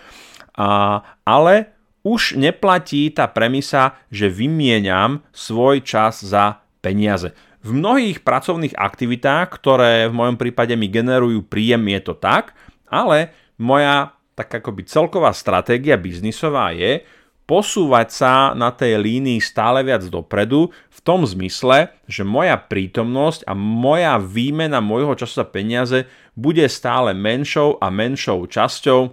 a, 0.60 1.00
ale 1.24 1.72
už 2.04 2.36
neplatí 2.36 3.08
tá 3.16 3.32
premisa, 3.32 3.96
že 4.12 4.28
vymieňam 4.28 5.24
svoj 5.32 5.80
čas 5.84 6.20
za 6.20 6.60
peniaze. 6.84 7.32
V 7.60 7.76
mnohých 7.76 8.24
pracovných 8.24 8.76
aktivitách, 8.76 9.48
ktoré 9.52 10.08
v 10.08 10.16
mojom 10.16 10.36
prípade 10.40 10.76
mi 10.80 10.88
generujú 10.88 11.44
príjem, 11.48 11.92
je 11.92 12.02
to 12.12 12.16
tak, 12.16 12.56
ale 12.88 13.32
moja 13.60 14.16
tak 14.40 14.64
akoby 14.64 14.88
celková 14.88 15.36
stratégia 15.36 16.00
biznisová 16.00 16.72
je 16.72 17.04
posúvať 17.44 18.08
sa 18.14 18.34
na 18.56 18.72
tej 18.72 18.96
línii 18.96 19.44
stále 19.44 19.84
viac 19.84 20.08
dopredu 20.08 20.72
v 20.72 21.00
tom 21.04 21.28
zmysle, 21.28 21.92
že 22.08 22.24
moja 22.24 22.56
prítomnosť 22.56 23.44
a 23.44 23.52
moja 23.58 24.16
výmena 24.22 24.80
môjho 24.80 25.18
času 25.20 25.44
za 25.44 25.48
peniaze 25.50 26.08
bude 26.38 26.64
stále 26.72 27.12
menšou 27.12 27.76
a 27.84 27.92
menšou 27.92 28.48
časťou 28.48 29.12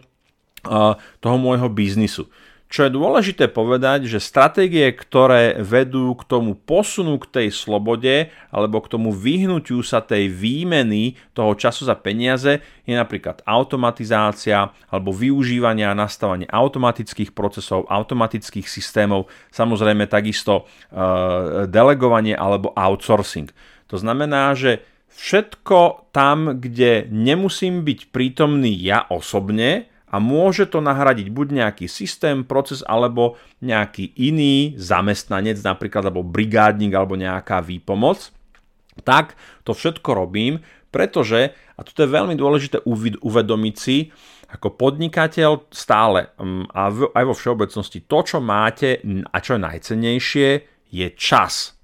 toho 1.23 1.37
môjho 1.39 1.71
biznisu. 1.71 2.27
Čo 2.67 2.91
je 2.91 2.99
dôležité 2.99 3.47
povedať, 3.47 4.11
že 4.11 4.19
stratégie, 4.19 4.91
ktoré 4.91 5.63
vedú 5.63 6.19
k 6.19 6.27
tomu 6.27 6.59
posunu 6.59 7.15
k 7.23 7.31
tej 7.31 7.49
slobode 7.55 8.27
alebo 8.51 8.83
k 8.83 8.91
tomu 8.91 9.15
vyhnutiu 9.15 9.87
sa 9.87 10.03
tej 10.03 10.27
výmeny 10.27 11.15
toho 11.31 11.55
času 11.55 11.87
za 11.87 11.95
peniaze 11.95 12.59
je 12.83 12.95
napríklad 12.99 13.39
automatizácia 13.47 14.75
alebo 14.91 15.15
využívanie 15.15 15.87
a 15.87 15.95
nastavanie 15.95 16.51
automatických 16.51 17.31
procesov, 17.39 17.87
automatických 17.87 18.67
systémov, 18.67 19.31
samozrejme 19.55 20.11
takisto 20.11 20.67
uh, 20.67 21.71
delegovanie 21.71 22.35
alebo 22.35 22.75
outsourcing. 22.75 23.47
To 23.95 23.95
znamená, 23.95 24.59
že 24.59 24.83
všetko 25.15 26.11
tam, 26.11 26.59
kde 26.59 27.07
nemusím 27.15 27.87
byť 27.87 28.11
prítomný 28.11 28.75
ja 28.75 29.07
osobne, 29.07 29.87
a 30.07 30.23
môže 30.23 30.71
to 30.71 30.79
nahradiť 30.79 31.35
buď 31.35 31.47
nejaký 31.63 31.87
systém, 31.91 32.47
proces 32.47 32.87
alebo 32.87 33.35
nejaký 33.59 34.15
iný 34.15 34.79
zamestnanec, 34.79 35.59
napríklad 35.61 36.07
alebo 36.07 36.23
brigádnik 36.23 36.95
alebo 36.95 37.19
nejaká 37.19 37.59
výpomoc, 37.63 38.31
tak 39.03 39.35
to 39.67 39.75
všetko 39.75 40.15
robím, 40.15 40.63
pretože, 40.95 41.53
a 41.77 41.81
toto 41.85 42.07
je 42.07 42.15
veľmi 42.15 42.39
dôležité 42.39 42.87
uvedomiť 43.21 43.77
si, 43.77 44.09
ako 44.47 44.79
podnikateľ 44.79 45.69
stále 45.75 46.31
mm, 46.39 46.71
a 46.71 46.81
aj 46.91 47.25
vo 47.27 47.35
všeobecnosti 47.35 48.07
to, 48.07 48.19
čo 48.23 48.39
máte 48.39 49.03
a 49.05 49.37
čo 49.43 49.59
je 49.59 49.61
najcennejšie, 49.67 50.49
je 50.87 51.07
čas. 51.19 51.75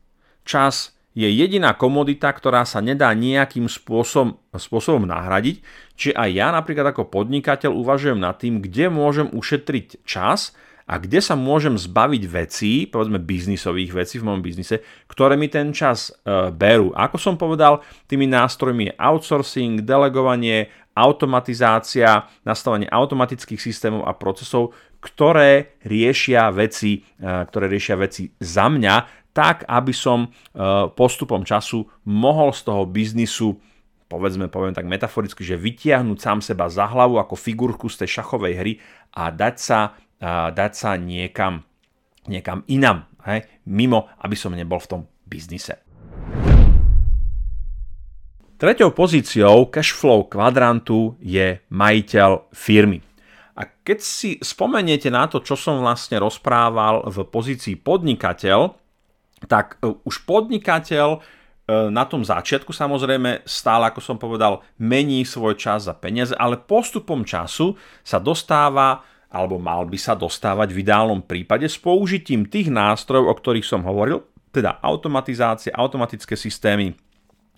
Čas 0.47 0.95
je 1.13 1.29
jediná 1.29 1.77
komodita, 1.77 2.33
ktorá 2.33 2.65
sa 2.65 2.81
nedá 2.81 3.13
nejakým 3.13 3.69
spôsobom, 3.69 4.41
spôsobom 4.57 5.05
nahradiť. 5.05 5.61
Čiže 5.97 6.13
aj 6.17 6.31
ja 6.33 6.49
napríklad 6.49 6.93
ako 6.93 7.13
podnikateľ 7.13 7.77
uvažujem 7.77 8.17
nad 8.17 8.41
tým, 8.41 8.65
kde 8.65 8.89
môžem 8.89 9.29
ušetriť 9.29 10.09
čas 10.09 10.57
a 10.89 10.99
kde 10.99 11.23
sa 11.23 11.39
môžem 11.39 11.79
zbaviť 11.79 12.23
vecí, 12.27 12.73
povedzme 12.91 13.23
biznisových 13.23 13.93
vecí 13.95 14.19
v 14.19 14.27
mojom 14.27 14.43
biznise, 14.43 14.83
ktoré 15.07 15.39
mi 15.39 15.47
ten 15.47 15.71
čas 15.71 16.11
e, 16.11 16.51
berú. 16.51 16.91
Ako 16.93 17.17
som 17.17 17.39
povedal, 17.39 17.81
tými 18.11 18.27
nástrojmi 18.27 18.91
je 18.91 18.99
outsourcing, 18.99 19.87
delegovanie, 19.87 20.69
automatizácia, 20.93 22.29
nastavenie 22.45 22.91
automatických 22.91 23.63
systémov 23.63 24.05
a 24.05 24.13
procesov, 24.13 24.77
ktoré 25.01 25.81
riešia 25.87 26.51
veci, 26.51 27.01
e, 27.01 27.25
ktoré 27.25 27.71
riešia 27.71 27.97
veci 27.97 28.29
za 28.43 28.67
mňa 28.69 29.22
tak 29.33 29.65
aby 29.69 29.93
som 29.97 30.29
e, 30.29 30.29
postupom 30.93 31.45
času 31.45 31.85
mohol 32.05 32.53
z 32.53 32.61
toho 32.69 32.85
biznisu 32.85 33.57
povedzme, 34.13 34.53
poviem 34.53 34.77
tak 34.77 34.85
metaforicky, 34.85 35.41
že 35.41 35.57
vytiahnuť 35.57 36.19
sám 36.21 36.39
seba 36.45 36.69
za 36.69 36.85
hlavu 36.85 37.17
ako 37.17 37.33
figurku 37.33 37.89
z 37.89 38.05
tej 38.05 38.21
šachovej 38.21 38.55
hry 38.61 38.73
a 39.17 39.33
dať 39.33 39.57
sa, 39.57 39.97
a 40.21 40.53
dať 40.53 40.73
sa 40.77 41.01
niekam, 41.01 41.65
niekam 42.29 42.61
inam, 42.69 43.09
hej, 43.25 43.49
mimo, 43.73 44.13
aby 44.21 44.37
som 44.37 44.53
nebol 44.53 44.77
v 44.77 44.91
tom 44.93 45.03
biznise. 45.25 45.81
Treťou 48.61 48.95
pozíciou 48.95 49.73
cashflow 49.73 50.29
kvadrantu 50.29 51.19
je 51.19 51.59
majiteľ 51.73 52.53
firmy. 52.55 53.03
A 53.59 53.67
keď 53.67 53.99
si 53.99 54.31
spomeniete 54.39 55.11
na 55.11 55.27
to, 55.27 55.43
čo 55.43 55.59
som 55.59 55.83
vlastne 55.83 56.23
rozprával 56.23 57.11
v 57.11 57.27
pozícii 57.27 57.75
podnikateľ, 57.81 58.82
tak 59.47 59.79
e, 59.81 59.95
už 60.03 60.27
podnikateľ 60.29 61.09
e, 61.17 61.19
na 61.91 62.05
tom 62.07 62.23
začiatku 62.23 62.71
samozrejme 62.71 63.47
stále, 63.47 63.91
ako 63.91 64.01
som 64.03 64.17
povedal, 64.19 64.63
mení 64.79 65.23
svoj 65.23 65.59
čas 65.59 65.87
za 65.87 65.95
peniaze, 65.95 66.35
ale 66.37 66.61
postupom 66.61 67.27
času 67.27 67.75
sa 68.03 68.19
dostáva 68.23 69.03
alebo 69.33 69.57
mal 69.57 69.89
by 69.89 69.97
sa 69.97 70.13
dostávať 70.13 70.77
v 70.77 70.85
ideálnom 70.85 71.25
prípade 71.25 71.65
s 71.65 71.81
použitím 71.81 72.45
tých 72.45 72.69
nástrojov, 72.69 73.33
o 73.33 73.35
ktorých 73.35 73.65
som 73.65 73.81
hovoril, 73.81 74.21
teda 74.53 74.77
automatizácie, 74.85 75.73
automatické 75.73 76.37
systémy, 76.37 76.93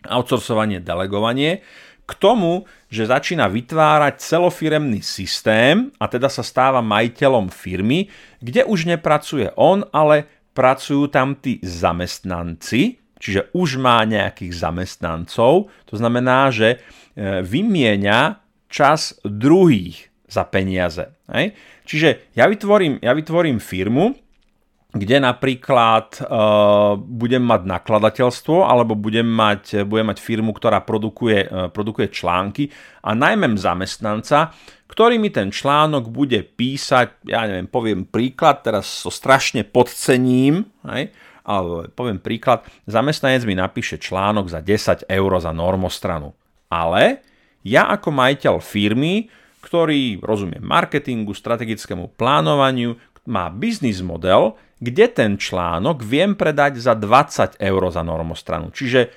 outsourcovanie, 0.07 0.79
delegovanie, 0.79 1.67
k 2.05 2.13
tomu, 2.21 2.69
že 2.93 3.09
začína 3.09 3.49
vytvárať 3.49 4.21
celofiremný 4.21 5.01
systém 5.01 5.89
a 5.97 6.05
teda 6.05 6.29
sa 6.29 6.45
stáva 6.45 6.85
majiteľom 6.85 7.49
firmy, 7.49 8.13
kde 8.45 8.69
už 8.69 8.85
nepracuje 8.85 9.49
on, 9.57 9.89
ale 9.89 10.29
pracujú 10.55 11.11
tam 11.11 11.37
tí 11.37 11.59
zamestnanci, 11.61 13.03
čiže 13.19 13.51
už 13.53 13.83
má 13.83 14.07
nejakých 14.07 14.55
zamestnancov, 14.55 15.69
to 15.85 15.95
znamená, 15.99 16.55
že 16.55 16.79
e, 16.79 17.43
vymieňa 17.43 18.39
čas 18.71 19.19
druhých 19.23 20.15
za 20.31 20.43
peniaze. 20.47 21.15
Hej? 21.31 21.55
Čiže 21.87 22.35
ja 22.35 22.51
vytvorím, 22.51 22.99
ja 22.99 23.15
vytvorím 23.15 23.63
firmu, 23.63 24.15
kde 24.95 25.19
napríklad 25.19 26.23
uh, 26.23 26.95
budem 26.95 27.43
mať 27.43 27.67
nakladateľstvo 27.67 28.63
alebo 28.63 28.95
budem 28.95 29.27
mať, 29.27 29.83
budem 29.83 30.15
mať 30.15 30.23
firmu, 30.23 30.55
ktorá 30.55 30.87
produkuje, 30.87 31.51
uh, 31.51 31.67
produkuje 31.67 32.15
články 32.15 32.71
a 33.03 33.11
najmä 33.11 33.59
zamestnanca, 33.59 34.55
ktorý 34.95 35.19
mi 35.19 35.35
ten 35.35 35.51
článok 35.51 36.07
bude 36.07 36.47
písať, 36.47 37.27
ja 37.27 37.43
neviem, 37.51 37.67
poviem 37.67 38.07
príklad, 38.07 38.63
teraz 38.63 38.87
so 38.87 39.11
strašne 39.11 39.67
podcením, 39.67 40.71
hej, 40.87 41.11
ale 41.43 41.91
poviem 41.91 42.23
príklad, 42.23 42.63
zamestnanec 42.87 43.43
mi 43.43 43.59
napíše 43.59 43.99
článok 43.99 44.47
za 44.47 44.63
10 44.63 45.11
eur 45.11 45.31
za 45.43 45.51
normostranu. 45.51 46.39
Ale 46.71 47.27
ja 47.67 47.91
ako 47.91 48.15
majiteľ 48.15 48.63
firmy, 48.63 49.27
ktorý 49.67 50.23
rozumie 50.23 50.63
marketingu, 50.63 51.35
strategickému 51.35 52.15
plánovaniu, 52.15 52.95
má 53.27 53.51
biznis 53.51 53.99
model, 53.99 54.55
kde 54.79 55.11
ten 55.11 55.41
článok 55.41 56.07
viem 56.07 56.39
predať 56.39 56.79
za 56.79 56.95
20 56.95 57.59
eur 57.59 57.83
za 57.91 58.07
normostranu. 58.07 58.71
Čiže 58.71 59.11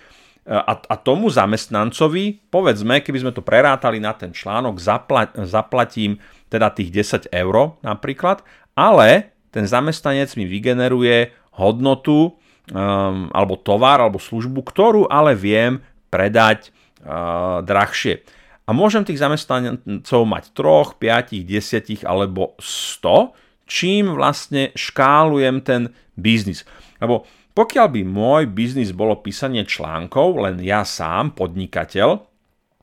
a, 0.48 0.74
a 0.80 0.96
tomu 0.96 1.28
zamestnancovi, 1.28 2.48
povedzme, 2.48 3.04
keby 3.04 3.20
sme 3.20 3.32
to 3.36 3.44
prerátali 3.44 4.00
na 4.00 4.16
ten 4.16 4.32
článok, 4.32 4.80
zapla, 4.80 5.28
zaplatím 5.44 6.24
teda 6.48 6.72
tých 6.72 6.90
10 7.28 7.36
eur 7.36 7.76
napríklad, 7.84 8.48
ale 8.72 9.36
ten 9.52 9.68
zamestnanec 9.68 10.32
mi 10.40 10.48
vygeneruje 10.48 11.36
hodnotu 11.60 12.32
um, 12.72 13.28
alebo 13.36 13.60
tovar 13.60 14.00
alebo 14.00 14.24
službu, 14.24 14.64
ktorú 14.64 15.12
ale 15.12 15.36
viem 15.36 15.84
predať 16.08 16.72
uh, 17.04 17.60
drahšie. 17.60 18.24
A 18.68 18.76
môžem 18.76 19.08
tých 19.08 19.20
zamestnancov 19.20 20.22
mať 20.28 20.52
troch, 20.52 21.00
5, 21.00 21.44
10 21.44 22.04
alebo 22.04 22.56
100, 22.60 23.36
čím 23.68 24.16
vlastne 24.16 24.76
škálujem 24.76 25.64
ten 25.64 25.92
biznis. 26.20 26.68
Lebo 27.00 27.24
pokiaľ 27.58 27.88
by 27.90 28.02
môj 28.06 28.44
biznis 28.54 28.94
bolo 28.94 29.18
písanie 29.18 29.66
článkov, 29.66 30.46
len 30.46 30.62
ja 30.62 30.86
sám, 30.86 31.34
podnikateľ, 31.34 32.22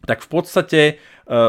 tak 0.03 0.27
v 0.27 0.29
podstate 0.29 0.81
e, 0.91 0.95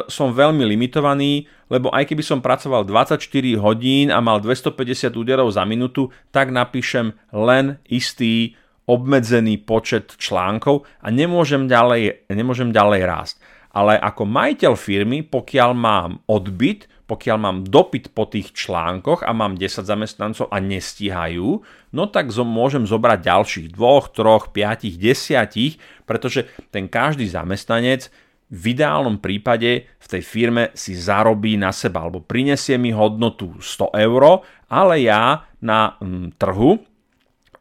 som 0.05 0.29
veľmi 0.29 0.61
limitovaný, 0.61 1.49
lebo 1.73 1.89
aj 1.89 2.05
keby 2.05 2.21
som 2.21 2.38
pracoval 2.38 2.85
24 2.85 3.25
hodín 3.57 4.13
a 4.13 4.21
mal 4.21 4.38
250 4.38 5.09
úderov 5.17 5.49
za 5.49 5.65
minútu, 5.65 6.13
tak 6.29 6.53
napíšem 6.53 7.17
len 7.33 7.81
istý 7.89 8.53
obmedzený 8.85 9.65
počet 9.65 10.13
článkov 10.21 10.85
a 11.01 11.09
nemôžem 11.09 11.65
ďalej, 11.65 12.29
nemôžem 12.29 12.69
ďalej 12.69 13.01
rásť. 13.09 13.35
Ale 13.75 13.97
ako 13.99 14.23
majiteľ 14.29 14.73
firmy, 14.77 15.25
pokiaľ 15.25 15.71
mám 15.73 16.23
odbyt, 16.29 16.88
pokiaľ 17.05 17.37
mám 17.37 17.57
dopyt 17.69 18.17
po 18.17 18.25
tých 18.25 18.53
článkoch 18.53 19.21
a 19.21 19.31
mám 19.31 19.57
10 19.57 19.85
zamestnancov 19.85 20.49
a 20.49 20.57
nestíhajú, 20.57 21.61
no 21.93 22.03
tak 22.09 22.33
zo, 22.33 22.41
môžem 22.41 22.89
zobrať 22.89 23.19
ďalších 23.21 23.67
dvoch, 23.73 24.09
troch, 24.09 24.49
piatich, 24.49 24.97
desiatich, 24.97 25.77
pretože 26.09 26.49
ten 26.73 26.89
každý 26.89 27.29
zamestnanec 27.29 28.09
v 28.49 28.77
ideálnom 28.77 29.17
prípade 29.17 29.89
v 29.89 30.07
tej 30.09 30.21
firme 30.21 30.69
si 30.77 30.93
zarobí 30.93 31.57
na 31.57 31.73
seba 31.73 32.05
alebo 32.05 32.21
prinesie 32.21 32.77
mi 32.77 32.93
hodnotu 32.93 33.57
100 33.57 33.93
eur, 34.05 34.45
ale 34.69 35.01
ja 35.01 35.49
na 35.61 35.97
hm, 35.97 36.37
trhu 36.37 36.81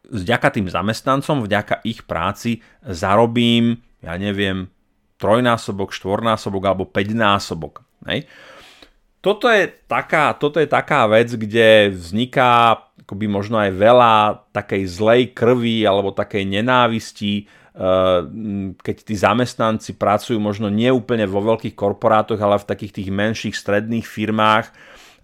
vďaka 0.08 0.48
tým 0.52 0.68
zamestnancom, 0.68 1.44
vďaka 1.44 1.80
ich 1.88 2.04
práci 2.04 2.60
zarobím, 2.84 3.80
ja 4.04 4.16
neviem, 4.20 4.68
trojnásobok, 5.16 5.96
štvornásobok 5.96 6.62
alebo 6.68 6.84
päťnásobok. 6.84 7.80
Hej? 8.04 8.28
Toto 9.24 9.48
je 9.48 9.72
taká, 9.88 10.36
toto 10.36 10.60
je 10.60 10.68
taká 10.68 11.08
vec, 11.08 11.32
kde 11.32 11.88
vzniká 11.96 12.76
akoby 13.04 13.24
možno 13.24 13.56
aj 13.56 13.72
veľa 13.72 14.14
takej 14.52 14.82
zlej 14.84 15.22
krvi 15.32 15.88
alebo 15.88 16.12
takej 16.12 16.44
nenávisti, 16.44 17.44
eh, 17.44 18.18
keď 18.76 18.96
tí 19.00 19.14
zamestnanci 19.16 19.96
pracujú 19.96 20.36
možno 20.36 20.68
neúplne 20.68 21.24
vo 21.24 21.40
veľkých 21.40 21.72
korporátoch, 21.72 22.36
ale 22.36 22.60
v 22.60 22.68
takých 22.68 23.00
tých 23.00 23.08
menších 23.08 23.56
stredných 23.56 24.04
firmách 24.04 24.68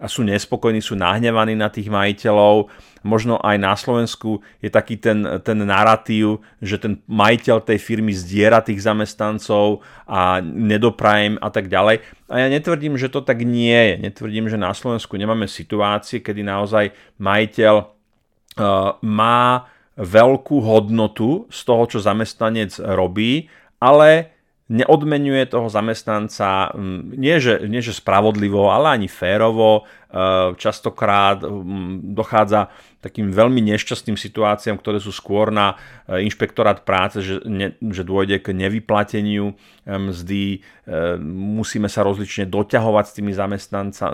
a 0.01 0.09
sú 0.09 0.25
nespokojní, 0.25 0.81
sú 0.81 0.97
nahnevaní 0.97 1.53
na 1.53 1.69
tých 1.69 1.85
majiteľov. 1.93 2.73
Možno 3.05 3.37
aj 3.37 3.57
na 3.61 3.77
Slovensku 3.77 4.41
je 4.57 4.73
taký 4.73 4.97
ten, 4.97 5.21
ten 5.45 5.61
narratív, 5.61 6.41
že 6.57 6.81
ten 6.81 7.05
majiteľ 7.05 7.61
tej 7.61 7.77
firmy 7.77 8.09
zdiera 8.09 8.65
tých 8.65 8.81
zamestnancov 8.81 9.85
a 10.09 10.41
nedoprajem 10.41 11.37
a 11.37 11.53
tak 11.53 11.69
ďalej. 11.69 12.01
A 12.33 12.33
ja 12.41 12.47
netvrdím, 12.49 12.97
že 12.97 13.13
to 13.13 13.21
tak 13.21 13.45
nie 13.45 13.77
je. 13.77 14.09
Netvrdím, 14.09 14.49
že 14.49 14.57
na 14.57 14.73
Slovensku 14.73 15.21
nemáme 15.21 15.45
situácie, 15.45 16.25
kedy 16.25 16.41
naozaj 16.41 16.97
majiteľ 17.21 17.75
uh, 17.77 17.85
má 19.05 19.69
veľkú 20.01 20.65
hodnotu 20.65 21.45
z 21.53 21.59
toho, 21.61 21.83
čo 21.85 22.01
zamestnanec 22.01 22.81
robí, 22.81 23.53
ale 23.77 24.33
neodmenuje 24.71 25.51
toho 25.51 25.67
zamestnanca 25.67 26.71
nie 27.11 27.35
že, 27.43 27.67
nie 27.67 27.83
že 27.83 27.91
spravodlivo, 27.91 28.71
ale 28.71 28.95
ani 28.95 29.11
férovo. 29.11 29.83
E, 30.07 30.55
častokrát 30.55 31.43
dochádza 31.99 32.71
takým 33.03 33.35
veľmi 33.35 33.59
nešťastným 33.59 34.15
situáciám, 34.15 34.79
ktoré 34.79 35.03
sú 35.03 35.11
skôr 35.11 35.51
na 35.51 35.75
e, 36.07 36.23
inšpektorát 36.23 36.87
práce, 36.87 37.19
že, 37.19 37.43
ne, 37.43 37.75
že 37.91 38.07
dôjde 38.07 38.39
k 38.39 38.55
nevyplateniu 38.55 39.51
e, 39.51 39.55
mzdy, 39.91 40.63
musíme 41.31 41.87
sa 41.87 42.03
rozlične 42.03 42.51
doťahovať 42.51 43.05
s 43.07 43.15
tými 43.15 43.31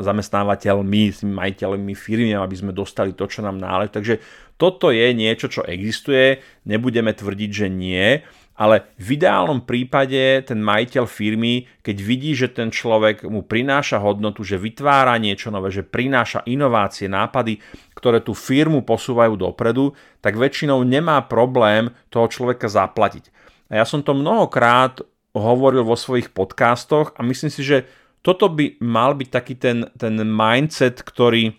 zamestnávateľmi, 0.03 1.01
s 1.09 1.25
tými 1.25 1.33
majiteľmi 1.33 1.93
firmy, 1.97 2.37
aby 2.37 2.53
sme 2.53 2.69
dostali 2.69 3.17
to, 3.17 3.25
čo 3.25 3.41
nám 3.41 3.57
náleží. 3.57 3.89
Takže 3.97 4.15
toto 4.61 4.93
je 4.93 5.09
niečo, 5.13 5.49
čo 5.49 5.65
existuje, 5.65 6.41
nebudeme 6.69 7.13
tvrdiť, 7.13 7.49
že 7.49 7.67
nie, 7.69 8.21
ale 8.57 8.89
v 8.97 9.21
ideálnom 9.21 9.61
prípade 9.61 10.41
ten 10.41 10.57
majiteľ 10.57 11.05
firmy, 11.05 11.69
keď 11.85 11.97
vidí, 12.01 12.33
že 12.33 12.49
ten 12.49 12.73
človek 12.73 13.21
mu 13.29 13.45
prináša 13.45 14.01
hodnotu, 14.01 14.41
že 14.41 14.57
vytvára 14.57 15.13
niečo 15.21 15.53
nové, 15.53 15.69
že 15.69 15.85
prináša 15.85 16.41
inovácie, 16.49 17.05
nápady, 17.05 17.61
ktoré 17.93 18.25
tú 18.25 18.33
firmu 18.33 18.81
posúvajú 18.81 19.37
dopredu, 19.37 19.93
tak 20.25 20.41
väčšinou 20.41 20.81
nemá 20.81 21.21
problém 21.29 21.93
toho 22.09 22.25
človeka 22.25 22.65
zaplatiť. 22.65 23.29
A 23.69 23.77
ja 23.77 23.85
som 23.85 24.01
to 24.01 24.17
mnohokrát 24.17 25.05
hovoril 25.37 25.85
vo 25.85 25.93
svojich 25.93 26.33
podcastoch 26.33 27.13
a 27.13 27.21
myslím 27.21 27.53
si, 27.53 27.61
že 27.61 27.85
toto 28.25 28.49
by 28.49 28.81
mal 28.81 29.13
byť 29.13 29.29
taký 29.29 29.53
ten, 29.53 29.85
ten 29.93 30.17
mindset, 30.17 31.05
ktorý 31.05 31.53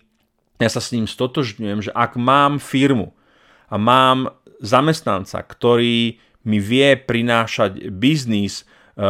ja 0.59 0.67
sa 0.67 0.83
s 0.83 0.91
ním 0.91 1.07
stotožňujem, 1.07 1.87
že 1.87 1.93
ak 1.95 2.19
mám 2.19 2.59
firmu 2.59 3.15
a 3.71 3.79
mám 3.79 4.35
zamestnanca, 4.59 5.39
ktorý 5.47 6.19
mi 6.47 6.63
vie 6.63 6.95
prinášať 6.95 7.91
biznis 7.91 8.63
eh, 8.63 9.03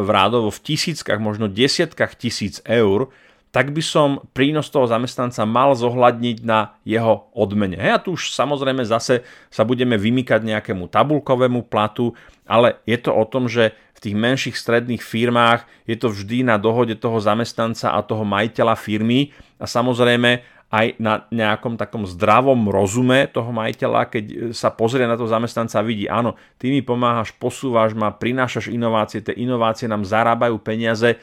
v 0.00 0.08
rádovo 0.08 0.48
v 0.48 0.62
tisíckach, 0.62 1.20
možno 1.20 1.50
desiatkách 1.50 2.16
tisíc 2.16 2.64
eur, 2.64 3.12
tak 3.54 3.70
by 3.70 3.78
som 3.86 4.18
prínos 4.34 4.66
toho 4.66 4.90
zamestnanca 4.90 5.46
mal 5.46 5.78
zohľadniť 5.78 6.42
na 6.42 6.74
jeho 6.82 7.30
odmene. 7.30 7.78
Hej, 7.78 7.92
a 7.94 8.02
tu 8.02 8.18
už 8.18 8.34
samozrejme 8.34 8.82
zase 8.82 9.22
sa 9.46 9.62
budeme 9.62 9.94
vymykať 9.94 10.42
nejakému 10.42 10.90
tabulkovému 10.90 11.70
platu, 11.70 12.18
ale 12.50 12.82
je 12.82 12.98
to 12.98 13.14
o 13.14 13.22
tom, 13.22 13.46
že 13.46 13.70
v 13.94 13.98
tých 14.02 14.16
menších 14.18 14.56
stredných 14.58 14.98
firmách 14.98 15.70
je 15.86 15.94
to 15.94 16.10
vždy 16.10 16.42
na 16.42 16.58
dohode 16.58 16.98
toho 16.98 17.22
zamestnanca 17.22 17.94
a 17.94 18.02
toho 18.02 18.26
majiteľa 18.26 18.74
firmy 18.74 19.30
a 19.62 19.70
samozrejme 19.70 20.42
aj 20.72 20.98
na 20.98 21.28
nejakom 21.30 21.78
takom 21.78 22.02
zdravom 22.08 22.66
rozume 22.66 23.30
toho 23.30 23.54
majiteľa, 23.54 24.10
keď 24.10 24.24
sa 24.56 24.74
pozrie 24.74 25.06
na 25.06 25.14
to 25.14 25.28
zamestnanca 25.28 25.78
a 25.78 25.86
vidí, 25.86 26.10
áno, 26.10 26.34
ty 26.58 26.72
mi 26.72 26.82
pomáhaš, 26.82 27.36
posúvaš 27.36 27.94
ma, 27.94 28.10
prinášaš 28.10 28.72
inovácie, 28.72 29.22
tie 29.22 29.36
inovácie 29.38 29.86
nám 29.86 30.02
zarábajú 30.02 30.58
peniaze, 30.58 31.20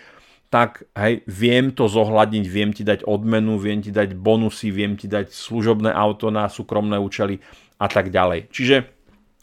tak 0.51 0.84
hej, 0.99 1.23
viem 1.32 1.71
to 1.71 1.88
zohľadniť, 1.88 2.45
viem 2.47 2.75
ti 2.75 2.84
dať 2.84 3.08
odmenu, 3.08 3.56
viem 3.56 3.80
ti 3.80 3.88
dať 3.88 4.19
bonusy, 4.19 4.67
viem 4.67 4.99
ti 4.99 5.08
dať 5.08 5.32
služobné 5.32 5.91
auto 5.95 6.27
na 6.27 6.51
súkromné 6.51 6.99
účely 6.99 7.39
a 7.80 7.88
tak 7.88 8.12
ďalej. 8.12 8.51
Čiže 8.51 8.75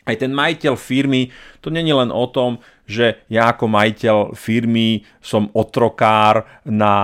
aj 0.09 0.17
ten 0.25 0.33
majiteľ 0.33 0.77
firmy, 0.77 1.33
to 1.61 1.69
není 1.69 1.93
len 1.93 2.09
o 2.13 2.25
tom, 2.29 2.61
že 2.89 3.21
ja 3.29 3.53
ako 3.53 3.69
majiteľ 3.69 4.17
firmy 4.33 5.05
som 5.21 5.53
otrokár 5.53 6.49
na 6.65 6.97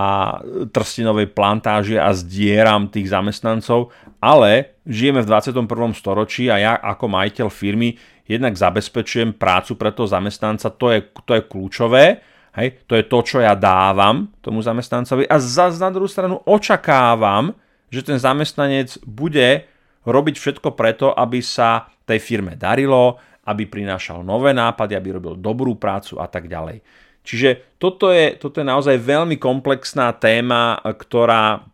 trstinovej 0.73 1.29
plantáži 1.37 2.01
a 2.01 2.09
zdieram 2.17 2.89
tých 2.89 3.13
zamestnancov, 3.13 3.93
ale 4.17 4.81
žijeme 4.89 5.21
v 5.21 5.29
21. 5.29 5.69
storočí 5.93 6.49
a 6.49 6.57
ja 6.57 6.73
ako 6.81 7.05
majiteľ 7.13 7.53
firmy 7.53 8.01
jednak 8.25 8.57
zabezpečujem 8.57 9.37
prácu 9.37 9.77
pre 9.77 9.93
toho 9.93 10.09
zamestnanca, 10.09 10.73
to 10.73 10.89
je, 10.89 11.05
to 11.29 11.33
je 11.37 11.43
kľúčové, 11.45 12.25
hej, 12.57 12.81
to 12.89 12.97
je 12.97 13.05
to, 13.05 13.19
čo 13.21 13.39
ja 13.45 13.53
dávam 13.53 14.33
tomu 14.41 14.65
zamestnancovi 14.65 15.29
a 15.29 15.37
zase 15.37 15.77
na 15.77 15.93
druhú 15.93 16.09
stranu 16.09 16.41
očakávam, 16.49 17.53
že 17.93 18.01
ten 18.01 18.17
zamestnanec 18.17 19.05
bude 19.05 19.69
robiť 20.09 20.35
všetko 20.41 20.73
preto, 20.73 21.13
aby 21.13 21.45
sa 21.45 21.93
tej 22.09 22.21
firme 22.21 22.57
darilo, 22.57 23.21
aby 23.45 23.69
prinášal 23.69 24.25
nové 24.25 24.57
nápady, 24.57 24.97
aby 24.97 25.21
robil 25.21 25.35
dobrú 25.37 25.77
prácu 25.77 26.21
a 26.21 26.27
tak 26.29 26.49
ďalej. 26.49 26.81
Čiže 27.25 27.81
toto 27.81 28.13
je, 28.13 28.37
toto 28.37 28.61
je 28.61 28.67
naozaj 28.69 29.01
veľmi 29.01 29.41
komplexná 29.41 30.13
téma, 30.13 30.77
ktorá 30.85 31.65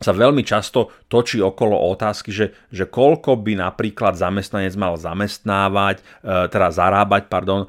sa 0.00 0.16
veľmi 0.16 0.40
často 0.40 0.88
točí 1.12 1.44
okolo 1.44 1.76
otázky, 1.92 2.32
že, 2.32 2.56
že 2.72 2.88
koľko 2.88 3.36
by 3.36 3.60
napríklad 3.60 4.16
zamestnanec 4.16 4.72
mal 4.80 4.96
zamestnávať, 4.96 6.00
e, 6.00 6.02
teda 6.48 6.72
zarábať, 6.72 7.28
pardon, 7.28 7.68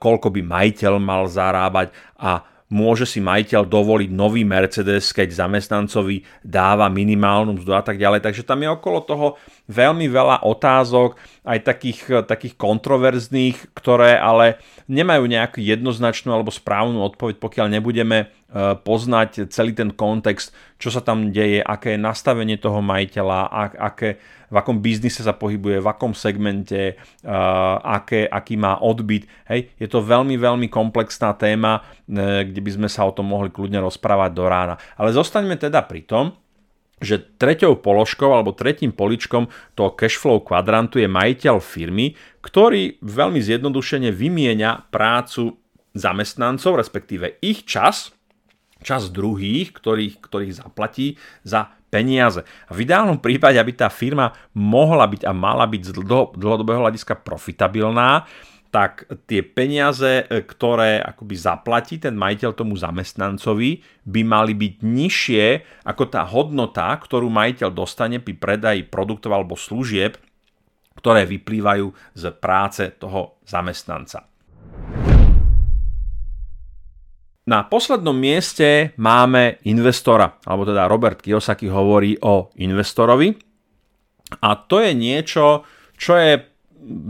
koľko 0.00 0.32
by 0.32 0.40
majiteľ 0.40 0.96
mal 0.96 1.28
zarábať 1.28 1.92
a 2.16 2.40
môže 2.72 3.04
si 3.04 3.20
majiteľ 3.20 3.68
dovoliť 3.68 4.08
nový 4.08 4.40
Mercedes, 4.46 5.12
keď 5.12 5.36
zamestnancovi 5.36 6.24
dáva 6.40 6.88
minimálnu 6.88 7.60
mzdu 7.60 7.76
a 7.76 7.84
tak 7.84 8.00
ďalej. 8.00 8.24
Takže 8.24 8.46
tam 8.46 8.64
je 8.64 8.72
okolo 8.72 8.98
toho 9.04 9.26
veľmi 9.70 10.10
veľa 10.10 10.42
otázok, 10.42 11.14
aj 11.46 11.58
takých, 11.62 12.26
takých 12.26 12.58
kontroverzných, 12.58 13.70
ktoré 13.72 14.18
ale 14.18 14.58
nemajú 14.90 15.24
nejakú 15.30 15.62
jednoznačnú 15.62 16.34
alebo 16.34 16.50
správnu 16.50 16.98
odpoveď, 17.00 17.38
pokiaľ 17.38 17.66
nebudeme 17.78 18.18
e, 18.20 18.26
poznať 18.82 19.48
celý 19.48 19.72
ten 19.72 19.94
kontext, 19.94 20.50
čo 20.76 20.90
sa 20.90 21.00
tam 21.00 21.30
deje, 21.30 21.62
aké 21.62 21.94
je 21.94 22.02
nastavenie 22.02 22.58
toho 22.58 22.82
majiteľa, 22.82 23.70
aké, 23.78 24.18
v 24.50 24.56
akom 24.58 24.82
biznise 24.82 25.22
sa 25.22 25.32
pohybuje, 25.32 25.78
v 25.78 25.86
akom 25.86 26.10
segmente, 26.10 26.98
uh, 27.22 27.78
aké, 27.86 28.26
aký 28.26 28.58
má 28.58 28.82
odbyt. 28.82 29.30
Hej, 29.46 29.70
je 29.78 29.86
to 29.86 30.02
veľmi, 30.02 30.34
veľmi 30.34 30.66
komplexná 30.66 31.38
téma, 31.38 31.86
kde 32.10 32.58
by 32.58 32.70
sme 32.74 32.88
sa 32.90 33.06
o 33.06 33.14
tom 33.14 33.30
mohli 33.30 33.54
kľudne 33.54 33.78
rozprávať 33.78 34.30
do 34.34 34.44
rána. 34.50 34.74
Ale 34.98 35.14
zostaňme 35.14 35.54
teda 35.54 35.86
pri 35.86 36.02
tom, 36.02 36.34
že 37.00 37.16
treťou 37.40 37.80
položkou 37.80 38.28
alebo 38.28 38.52
tretím 38.52 38.92
poličkom 38.92 39.48
toho 39.72 39.90
cashflow 39.96 40.44
kvadrantu 40.44 41.00
je 41.00 41.08
majiteľ 41.08 41.56
firmy, 41.58 42.14
ktorý 42.44 43.00
veľmi 43.00 43.40
zjednodušene 43.40 44.12
vymieňa 44.12 44.92
prácu 44.92 45.56
zamestnancov, 45.96 46.78
respektíve 46.78 47.40
ich 47.40 47.64
čas, 47.66 48.14
čas 48.84 49.08
druhých, 49.10 49.72
ktorých, 49.74 50.20
ktorých 50.22 50.52
zaplatí 50.60 51.16
za 51.42 51.72
peniaze. 51.90 52.46
A 52.68 52.76
v 52.76 52.86
ideálnom 52.86 53.18
prípade, 53.18 53.58
aby 53.58 53.74
tá 53.74 53.90
firma 53.90 54.30
mohla 54.54 55.10
byť 55.10 55.26
a 55.26 55.32
mala 55.34 55.66
byť 55.66 55.82
z 55.82 55.92
dlhodobého 56.38 56.86
hľadiska 56.86 57.18
profitabilná, 57.18 58.30
tak 58.70 59.10
tie 59.26 59.42
peniaze, 59.42 60.24
e, 60.24 60.46
ktoré 60.46 61.02
akoby 61.02 61.34
zaplatí 61.34 61.98
ten 61.98 62.14
majiteľ 62.14 62.54
tomu 62.54 62.78
zamestnancovi, 62.78 63.82
by 64.06 64.20
mali 64.22 64.54
byť 64.54 64.74
nižšie 64.80 65.44
ako 65.84 66.02
tá 66.06 66.22
hodnota, 66.22 66.94
ktorú 66.94 67.26
majiteľ 67.26 67.68
dostane 67.74 68.22
pri 68.22 68.38
predaji 68.38 68.86
produktov 68.86 69.34
alebo 69.34 69.58
služieb, 69.58 70.16
ktoré 70.94 71.26
vyplývajú 71.26 71.90
z 72.14 72.24
práce 72.38 72.94
toho 72.94 73.42
zamestnanca. 73.42 74.30
Na 77.50 77.66
poslednom 77.66 78.14
mieste 78.14 78.94
máme 78.94 79.58
investora, 79.66 80.38
alebo 80.46 80.62
teda 80.62 80.86
Robert 80.86 81.18
Kiyosaki 81.18 81.66
hovorí 81.66 82.14
o 82.22 82.54
investorovi. 82.54 83.34
A 84.38 84.54
to 84.54 84.78
je 84.78 84.94
niečo, 84.94 85.66
čo 85.98 86.14
je 86.14 86.46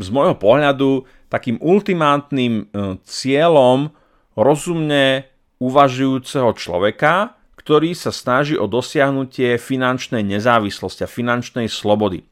z 0.00 0.08
môjho 0.08 0.40
pohľadu 0.40 1.04
takým 1.30 1.56
ultimátnym 1.62 2.52
e, 2.52 2.62
cieľom 3.06 3.94
rozumne 4.34 5.30
uvažujúceho 5.62 6.50
človeka, 6.58 7.38
ktorý 7.54 7.94
sa 7.94 8.10
snaží 8.10 8.58
o 8.58 8.66
dosiahnutie 8.66 9.60
finančnej 9.60 10.26
nezávislosti 10.26 11.06
a 11.06 11.08
finančnej 11.08 11.70
slobody. 11.70 12.26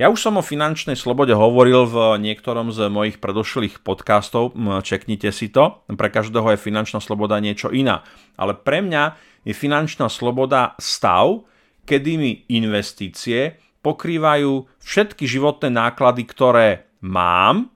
Ja 0.00 0.08
už 0.08 0.16
som 0.16 0.40
o 0.40 0.46
finančnej 0.46 0.96
slobode 0.96 1.36
hovoril 1.36 1.84
v 1.84 2.16
niektorom 2.24 2.72
z 2.72 2.88
mojich 2.88 3.20
predošlých 3.20 3.84
podcastov, 3.84 4.56
čeknite 4.80 5.28
si 5.28 5.52
to. 5.52 5.84
Pre 5.84 6.08
každého 6.08 6.56
je 6.56 6.64
finančná 6.64 7.04
sloboda 7.04 7.36
niečo 7.36 7.68
iná. 7.68 8.00
Ale 8.40 8.56
pre 8.56 8.80
mňa 8.80 9.20
je 9.44 9.52
finančná 9.52 10.08
sloboda 10.08 10.72
stav, 10.80 11.44
kedy 11.84 12.16
mi 12.16 12.32
investície 12.48 13.60
pokrývajú 13.84 14.64
všetky 14.80 15.28
životné 15.28 15.68
náklady, 15.68 16.22
ktoré 16.24 16.68
mám 17.04 17.68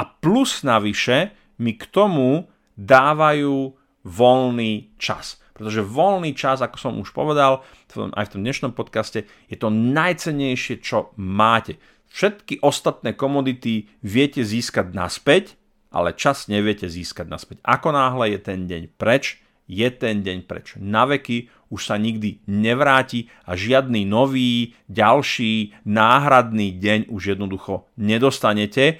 a 0.00 0.08
plus 0.08 0.64
navyše 0.64 1.36
mi 1.60 1.76
k 1.76 1.84
tomu 1.92 2.48
dávajú 2.80 3.76
voľný 4.00 4.96
čas. 4.96 5.36
Pretože 5.52 5.84
voľný 5.84 6.32
čas, 6.32 6.64
ako 6.64 6.76
som 6.80 6.96
už 6.96 7.12
povedal 7.12 7.60
aj 7.92 8.24
v 8.24 8.32
tom 8.32 8.40
dnešnom 8.40 8.72
podcaste, 8.72 9.28
je 9.52 9.56
to 9.60 9.68
najcennejšie, 9.68 10.80
čo 10.80 11.12
máte. 11.20 11.76
Všetky 12.08 12.64
ostatné 12.64 13.12
komodity 13.12 13.92
viete 14.00 14.40
získať 14.40 14.96
naspäť, 14.96 15.60
ale 15.92 16.16
čas 16.16 16.48
neviete 16.48 16.88
získať 16.88 17.28
naspäť. 17.28 17.60
Ako 17.60 17.92
náhle 17.92 18.32
je 18.32 18.40
ten 18.40 18.64
deň 18.64 18.96
preč, 18.96 19.44
je 19.68 19.84
ten 19.92 20.24
deň 20.24 20.48
preč. 20.48 20.80
Na 20.80 21.04
veky 21.04 21.52
už 21.68 21.92
sa 21.92 22.00
nikdy 22.00 22.40
nevráti 22.48 23.28
a 23.44 23.52
žiadny 23.52 24.08
nový, 24.08 24.72
ďalší, 24.88 25.76
náhradný 25.84 26.72
deň 26.80 27.12
už 27.12 27.36
jednoducho 27.36 27.84
nedostanete 28.00 28.98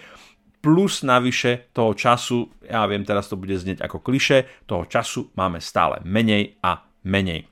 plus 0.61 1.03
navyše 1.03 1.73
toho 1.73 1.97
času, 1.97 2.49
ja 2.69 2.85
viem, 2.85 3.05
teraz 3.05 3.33
to 3.33 3.41
bude 3.41 3.57
znieť 3.57 3.81
ako 3.81 4.05
kliše, 4.05 4.69
toho 4.69 4.85
času 4.85 5.33
máme 5.37 5.59
stále 5.61 6.05
menej 6.05 6.61
a 6.61 6.85
menej. 7.09 7.49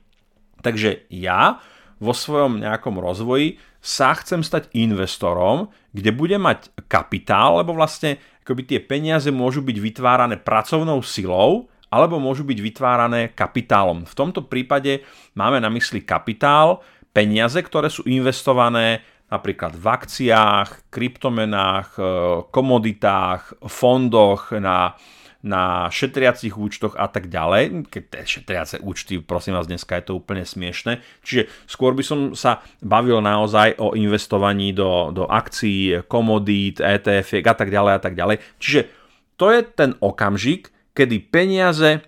Takže 0.61 1.09
ja 1.09 1.57
vo 1.99 2.13
svojom 2.15 2.63
nejakom 2.63 2.95
rozvoji 3.01 3.59
sa 3.79 4.15
chcem 4.15 4.43
stať 4.45 4.71
investorom, 4.75 5.71
kde 5.91 6.11
budem 6.15 6.43
mať 6.43 6.71
kapitál, 6.87 7.59
lebo 7.59 7.75
vlastne 7.75 8.19
akoby 8.43 8.75
tie 8.75 8.79
peniaze 8.79 9.27
môžu 9.31 9.63
byť 9.63 9.77
vytvárané 9.77 10.35
pracovnou 10.39 11.03
silou, 11.03 11.67
alebo 11.89 12.21
môžu 12.21 12.45
byť 12.45 12.59
vytvárané 12.61 13.33
kapitálom. 13.33 14.05
V 14.05 14.13
tomto 14.13 14.45
prípade 14.45 15.01
máme 15.33 15.57
na 15.57 15.73
mysli 15.73 16.05
kapitál, 16.05 16.85
peniaze, 17.09 17.57
ktoré 17.57 17.89
sú 17.89 18.05
investované 18.05 19.01
napríklad 19.29 19.77
v 19.77 19.85
akciách, 19.85 20.89
kryptomenách, 20.89 21.89
e, 21.95 22.03
komoditách, 22.49 23.61
fondoch, 23.69 24.53
na, 24.57 24.97
na 25.39 25.87
šetriacich 25.87 26.57
účtoch 26.57 26.99
a 26.99 27.07
tak 27.07 27.31
ďalej. 27.31 27.87
Keď 27.87 28.03
tie 28.11 28.23
šetriace 28.27 28.75
účty, 28.83 29.23
prosím 29.23 29.55
vás, 29.55 29.69
dneska 29.69 29.95
je 30.01 30.11
to 30.11 30.19
úplne 30.19 30.43
smiešne. 30.43 30.99
Čiže 31.23 31.47
skôr 31.69 31.95
by 31.95 32.03
som 32.03 32.19
sa 32.35 32.59
bavil 32.83 33.23
naozaj 33.23 33.79
o 33.79 33.95
investovaní 33.95 34.75
do, 34.75 35.15
do 35.15 35.29
akcií, 35.29 36.03
komodít, 36.11 36.83
ETF 36.83 37.39
a 37.39 37.55
tak 37.55 37.69
ďalej 37.71 37.93
a 37.95 38.01
tak 38.01 38.13
ďalej. 38.19 38.37
Čiže 38.59 38.81
to 39.39 39.47
je 39.55 39.61
ten 39.63 39.95
okamžik, 40.03 40.75
kedy 40.91 41.31
peniaze 41.31 42.03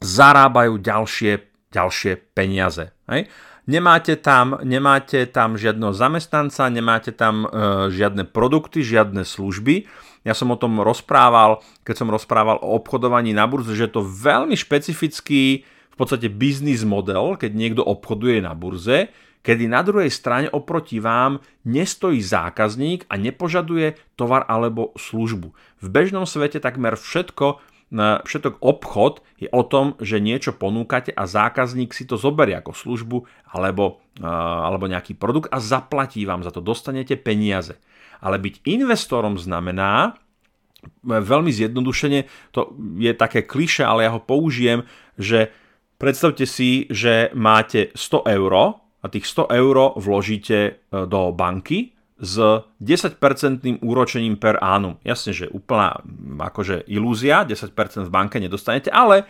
zarábajú 0.00 0.80
ďalšie, 0.80 1.32
ďalšie 1.68 2.12
peniaze. 2.32 2.96
Hej? 3.12 3.28
Nemáte 3.62 4.18
tam, 4.18 4.58
nemáte 4.66 5.22
tam 5.30 5.54
žiadneho 5.54 5.94
zamestnanca, 5.94 6.66
nemáte 6.66 7.14
tam 7.14 7.46
e, 7.46 7.94
žiadne 7.94 8.26
produkty, 8.26 8.82
žiadne 8.82 9.22
služby. 9.22 9.86
Ja 10.26 10.34
som 10.34 10.50
o 10.50 10.58
tom 10.58 10.82
rozprával, 10.82 11.62
keď 11.86 11.94
som 12.02 12.10
rozprával 12.10 12.58
o 12.58 12.74
obchodovaní 12.74 13.30
na 13.30 13.46
burze, 13.46 13.78
že 13.78 13.86
je 13.86 13.94
to 13.98 14.02
veľmi 14.02 14.58
špecifický 14.58 15.62
v 15.62 15.96
podstate 15.98 16.26
biznis 16.26 16.82
model, 16.82 17.38
keď 17.38 17.50
niekto 17.54 17.82
obchoduje 17.86 18.42
na 18.42 18.50
burze, 18.58 19.14
kedy 19.46 19.70
na 19.70 19.82
druhej 19.82 20.10
strane 20.10 20.50
oproti 20.50 21.02
vám 21.02 21.42
nestojí 21.66 22.22
zákazník 22.22 23.06
a 23.10 23.18
nepožaduje 23.18 23.98
tovar 24.14 24.46
alebo 24.46 24.94
službu. 24.94 25.54
V 25.82 25.86
bežnom 25.86 26.26
svete 26.26 26.62
takmer 26.62 26.94
všetko 26.94 27.62
všetok 28.00 28.64
obchod 28.64 29.20
je 29.36 29.52
o 29.52 29.62
tom, 29.68 30.00
že 30.00 30.16
niečo 30.16 30.56
ponúkate 30.56 31.12
a 31.12 31.28
zákazník 31.28 31.92
si 31.92 32.08
to 32.08 32.16
zoberie 32.16 32.56
ako 32.56 32.72
službu 32.72 33.18
alebo, 33.52 34.00
alebo 34.24 34.88
nejaký 34.88 35.12
produkt 35.12 35.52
a 35.52 35.60
zaplatí 35.60 36.24
vám 36.24 36.40
za 36.40 36.48
to, 36.48 36.64
dostanete 36.64 37.20
peniaze. 37.20 37.76
Ale 38.24 38.40
byť 38.40 38.64
investorom 38.64 39.36
znamená, 39.36 40.16
veľmi 41.04 41.52
zjednodušene, 41.52 42.50
to 42.50 42.74
je 42.98 43.12
také 43.14 43.46
kliše, 43.46 43.86
ale 43.86 44.08
ja 44.08 44.10
ho 44.14 44.22
použijem, 44.22 44.82
že 45.14 45.52
predstavte 46.00 46.48
si, 46.48 46.90
že 46.90 47.30
máte 47.36 47.94
100 47.94 48.26
eur 48.26 48.52
a 49.02 49.06
tých 49.10 49.26
100 49.26 49.50
eur 49.52 49.76
vložíte 49.98 50.58
e, 50.58 50.72
do 51.06 51.30
banky 51.34 51.94
s 52.22 52.38
10% 52.78 53.82
úročením 53.82 54.38
per 54.38 54.62
annum. 54.62 54.94
Jasne, 55.02 55.34
že 55.34 55.50
úplná 55.50 55.98
akože 56.38 56.86
ilúzia, 56.86 57.42
10% 57.42 57.74
v 58.06 58.14
banke 58.14 58.38
nedostanete, 58.38 58.94
ale 58.94 59.26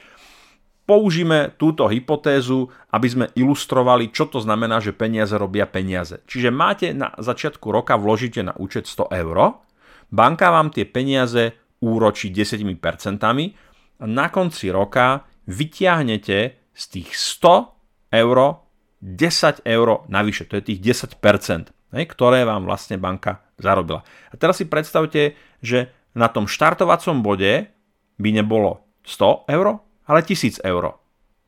použíme 0.85 1.57
túto 1.57 1.89
hypotézu, 1.89 2.69
aby 2.93 3.09
sme 3.09 3.27
ilustrovali, 3.33 4.13
čo 4.13 4.29
to 4.29 4.45
znamená, 4.45 4.85
že 4.85 4.93
peniaze 4.93 5.33
robia 5.41 5.65
peniaze. 5.65 6.21
Čiže 6.29 6.53
máte 6.53 6.93
na 6.93 7.17
začiatku 7.17 7.73
roka, 7.73 7.97
vložíte 7.97 8.45
na 8.45 8.53
účet 8.61 8.85
100 8.85 9.09
eur, 9.09 9.65
banka 10.13 10.53
vám 10.53 10.69
tie 10.69 10.85
peniaze 10.85 11.57
úročí 11.81 12.29
10% 12.29 12.69
a 13.25 14.05
na 14.05 14.27
konci 14.29 14.69
roka 14.69 15.25
vytiahnete 15.49 16.39
z 16.77 16.85
tých 16.93 17.17
100 17.17 18.21
eur 18.21 18.39
10 19.03 19.67
eur 19.67 19.89
navyše, 20.13 20.45
to 20.47 20.61
je 20.61 20.63
tých 20.63 20.81
10% 20.95 21.82
ktoré 21.93 22.49
vám 22.49 22.65
vlastne 22.65 22.97
banka 22.97 23.45
zarobila. 23.61 24.01
A 24.33 24.35
teraz 24.41 24.59
si 24.59 24.67
predstavte, 24.67 25.37
že 25.61 25.93
na 26.17 26.33
tom 26.33 26.49
štartovacom 26.49 27.21
bode 27.21 27.69
by 28.17 28.29
nebolo 28.33 28.85
100 29.05 29.49
eur, 29.53 29.81
ale 30.09 30.21
1000 30.25 30.65
eur. 30.65 30.97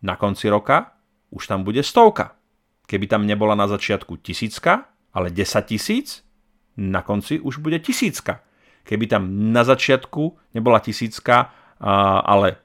Na 0.04 0.14
konci 0.20 0.52
roka 0.52 0.94
už 1.32 1.48
tam 1.48 1.64
bude 1.64 1.80
stovka. 1.82 2.36
Keby 2.84 3.08
tam 3.08 3.24
nebola 3.24 3.56
na 3.56 3.64
začiatku 3.64 4.20
tisícka, 4.20 4.92
ale 5.16 5.32
10 5.32 5.64
tisíc, 5.64 6.20
na 6.76 7.00
konci 7.00 7.40
už 7.40 7.64
bude 7.64 7.80
tisícka. 7.80 8.44
Keby 8.84 9.08
tam 9.08 9.52
na 9.52 9.64
začiatku 9.64 10.52
nebola 10.52 10.84
tisícka, 10.84 11.48
ale 12.24 12.60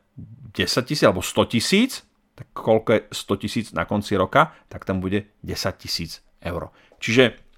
10 0.56 0.84
tisíc 0.84 1.08
alebo 1.08 1.24
100 1.24 1.54
tisíc, 1.56 2.04
tak 2.36 2.52
koľko 2.52 2.90
je 2.92 3.02
100 3.12 3.44
tisíc 3.44 3.66
na 3.72 3.88
konci 3.88 4.20
roka, 4.20 4.52
tak 4.68 4.84
tam 4.84 5.00
bude 5.00 5.32
10 5.44 5.56
tisíc 5.80 6.20
eur. 6.44 6.72
Čiže 7.00 7.49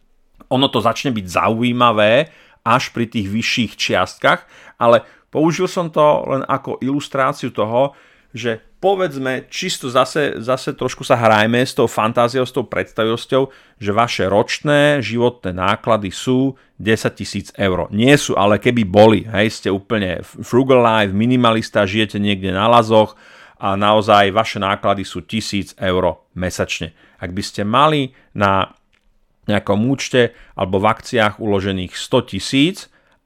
ono 0.52 0.68
to 0.68 0.84
začne 0.84 1.16
byť 1.16 1.26
zaujímavé 1.26 2.28
až 2.62 2.92
pri 2.94 3.08
tých 3.10 3.32
vyšších 3.32 3.72
čiastkach, 3.80 4.46
ale 4.78 5.08
použil 5.32 5.66
som 5.66 5.90
to 5.90 6.28
len 6.28 6.44
ako 6.46 6.78
ilustráciu 6.84 7.50
toho, 7.56 7.96
že 8.32 8.60
povedzme, 8.82 9.46
čisto 9.52 9.92
zase, 9.92 10.42
zase 10.42 10.74
trošku 10.74 11.06
sa 11.06 11.20
hrajme 11.20 11.62
s 11.62 11.78
tou 11.78 11.86
fantáziou, 11.86 12.48
s 12.48 12.56
tou 12.56 12.66
predstavosťou, 12.66 13.44
že 13.78 13.92
vaše 13.94 14.26
ročné 14.26 15.04
životné 15.04 15.54
náklady 15.54 16.10
sú 16.10 16.58
10 16.82 17.14
tisíc 17.14 17.48
eur. 17.54 17.92
Nie 17.94 18.18
sú, 18.18 18.34
ale 18.34 18.58
keby 18.58 18.84
boli, 18.88 19.20
hej, 19.30 19.54
ste 19.54 19.70
úplne 19.70 20.26
frugal 20.26 20.82
life, 20.82 21.14
minimalista, 21.14 21.86
žijete 21.86 22.18
niekde 22.18 22.50
na 22.50 22.66
lazoch 22.66 23.14
a 23.62 23.78
naozaj 23.78 24.34
vaše 24.34 24.58
náklady 24.58 25.06
sú 25.06 25.22
1000 25.22 25.78
eur 25.78 26.26
mesačne. 26.34 26.98
Ak 27.22 27.30
by 27.38 27.44
ste 27.46 27.62
mali 27.62 28.18
na 28.34 28.74
nejakom 29.50 29.82
účte 29.90 30.36
alebo 30.54 30.78
v 30.82 30.90
akciách 30.92 31.42
uložených 31.42 31.94
100 31.98 32.30
tisíc 32.30 32.78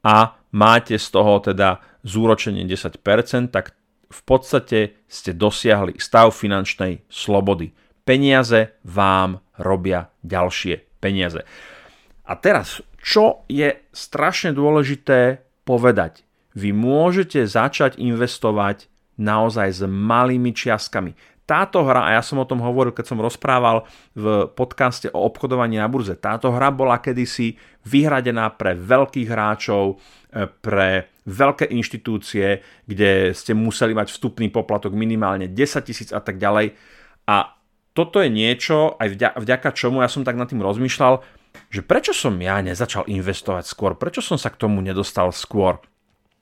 a 0.06 0.38
máte 0.54 0.96
z 0.96 1.06
toho 1.12 1.42
teda 1.42 1.82
zúročenie 2.06 2.64
10%, 2.64 3.50
tak 3.50 3.74
v 4.06 4.20
podstate 4.22 5.02
ste 5.10 5.34
dosiahli 5.34 5.98
stav 5.98 6.30
finančnej 6.30 7.04
slobody. 7.10 7.74
Peniaze 8.06 8.78
vám 8.86 9.42
robia 9.58 10.14
ďalšie 10.22 11.02
peniaze. 11.02 11.42
A 12.26 12.32
teraz, 12.38 12.78
čo 13.02 13.42
je 13.50 13.74
strašne 13.90 14.54
dôležité 14.54 15.42
povedať? 15.66 16.22
Vy 16.54 16.70
môžete 16.72 17.44
začať 17.44 17.98
investovať 17.98 18.88
naozaj 19.18 19.68
s 19.74 19.82
malými 19.84 20.54
čiastkami 20.54 21.12
táto 21.46 21.86
hra, 21.86 22.10
a 22.10 22.14
ja 22.18 22.22
som 22.26 22.42
o 22.42 22.48
tom 22.48 22.58
hovoril, 22.58 22.90
keď 22.90 23.14
som 23.14 23.22
rozprával 23.22 23.86
v 24.18 24.50
podcaste 24.50 25.06
o 25.14 25.22
obchodovaní 25.22 25.78
na 25.78 25.86
burze, 25.86 26.18
táto 26.18 26.50
hra 26.50 26.74
bola 26.74 26.98
kedysi 26.98 27.54
vyhradená 27.86 28.50
pre 28.58 28.74
veľkých 28.74 29.30
hráčov, 29.30 30.02
e, 30.34 30.50
pre 30.50 31.14
veľké 31.22 31.70
inštitúcie, 31.70 32.66
kde 32.90 33.30
ste 33.30 33.54
museli 33.54 33.94
mať 33.94 34.10
vstupný 34.10 34.50
poplatok 34.50 34.90
minimálne 34.90 35.46
10 35.46 35.86
tisíc 35.86 36.10
a 36.10 36.18
tak 36.18 36.42
ďalej. 36.42 36.74
A 37.30 37.54
toto 37.94 38.18
je 38.20 38.28
niečo, 38.28 38.98
aj 38.98 39.38
vďaka 39.38 39.70
čomu 39.72 40.02
ja 40.02 40.10
som 40.10 40.26
tak 40.26 40.34
nad 40.34 40.50
tým 40.50 40.60
rozmýšľal, 40.60 41.22
že 41.70 41.80
prečo 41.80 42.12
som 42.12 42.36
ja 42.42 42.60
nezačal 42.60 43.08
investovať 43.08 43.64
skôr, 43.64 43.96
prečo 43.96 44.20
som 44.20 44.36
sa 44.36 44.52
k 44.52 44.60
tomu 44.60 44.84
nedostal 44.84 45.32
skôr. 45.32 45.80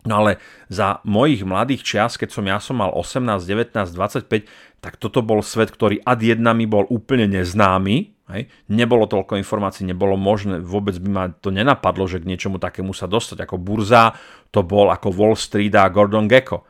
No 0.04 0.20
ale 0.20 0.36
za 0.68 1.00
mojich 1.08 1.48
mladých 1.48 1.80
čias, 1.80 2.20
keď 2.20 2.28
som 2.28 2.44
ja 2.44 2.60
som 2.60 2.76
mal 2.76 2.92
18, 2.92 3.40
19, 3.40 3.72
25, 3.72 4.44
tak 4.84 5.00
toto 5.00 5.24
bol 5.24 5.40
svet, 5.40 5.72
ktorý 5.72 6.04
ad 6.04 6.20
jedna 6.20 6.52
bol 6.68 6.84
úplne 6.92 7.24
neznámy. 7.24 8.12
Hej. 8.24 8.48
Nebolo 8.72 9.04
toľko 9.04 9.36
informácií, 9.36 9.84
nebolo 9.84 10.16
možné, 10.16 10.60
vôbec 10.60 10.96
by 10.96 11.08
ma 11.12 11.24
to 11.32 11.52
nenapadlo, 11.52 12.08
že 12.08 12.20
k 12.20 12.28
niečomu 12.28 12.56
takému 12.56 12.96
sa 12.96 13.04
dostať. 13.04 13.44
Ako 13.44 13.56
burza 13.60 14.16
to 14.48 14.64
bol 14.64 14.88
ako 14.88 15.12
Wall 15.12 15.36
Street 15.36 15.72
a 15.76 15.88
Gordon 15.92 16.28
Gecko. 16.28 16.64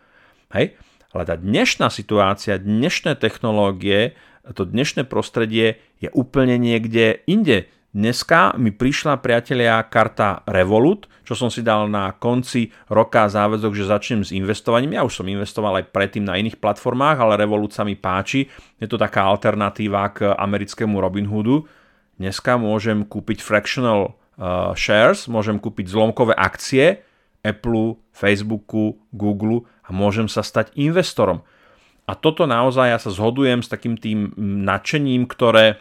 Hej. 0.54 0.78
Ale 1.14 1.22
tá 1.26 1.38
dnešná 1.38 1.94
situácia, 1.94 2.58
dnešné 2.58 3.18
technológie, 3.22 4.18
to 4.50 4.66
dnešné 4.66 5.06
prostredie 5.06 5.78
je 6.02 6.10
úplne 6.10 6.58
niekde 6.58 7.22
inde. 7.30 7.70
Dneska 7.94 8.58
mi 8.58 8.74
prišla 8.74 9.22
priatelia 9.22 9.78
karta 9.86 10.42
Revolut, 10.50 11.06
čo 11.22 11.38
som 11.38 11.46
si 11.46 11.62
dal 11.62 11.86
na 11.86 12.10
konci 12.10 12.74
roka 12.90 13.30
záväzok, 13.30 13.70
že 13.70 13.86
začnem 13.86 14.26
s 14.26 14.34
investovaním. 14.34 14.98
Ja 14.98 15.06
už 15.06 15.22
som 15.22 15.30
investoval 15.30 15.78
aj 15.78 15.94
predtým 15.94 16.26
na 16.26 16.34
iných 16.34 16.58
platformách, 16.58 17.22
ale 17.22 17.38
Revolut 17.38 17.70
sa 17.70 17.86
mi 17.86 17.94
páči. 17.94 18.50
Je 18.82 18.90
to 18.90 18.98
taká 18.98 19.22
alternatíva 19.30 20.10
k 20.10 20.26
americkému 20.26 20.98
Robinhoodu. 20.98 21.70
Dneska 22.18 22.58
môžem 22.58 23.06
kúpiť 23.06 23.38
fractional 23.38 24.10
uh, 24.10 24.74
shares, 24.74 25.30
môžem 25.30 25.62
kúpiť 25.62 25.86
zlomkové 25.86 26.34
akcie 26.34 26.98
Apple, 27.46 27.94
Facebooku, 28.10 28.98
Google 29.14 29.70
a 29.86 29.94
môžem 29.94 30.26
sa 30.26 30.42
stať 30.42 30.74
investorom. 30.74 31.46
A 32.10 32.18
toto 32.18 32.42
naozaj 32.50 32.90
ja 32.90 32.98
sa 32.98 33.14
zhodujem 33.14 33.62
s 33.62 33.70
takým 33.70 33.94
tým 33.94 34.34
nadšením, 34.66 35.30
ktoré, 35.30 35.78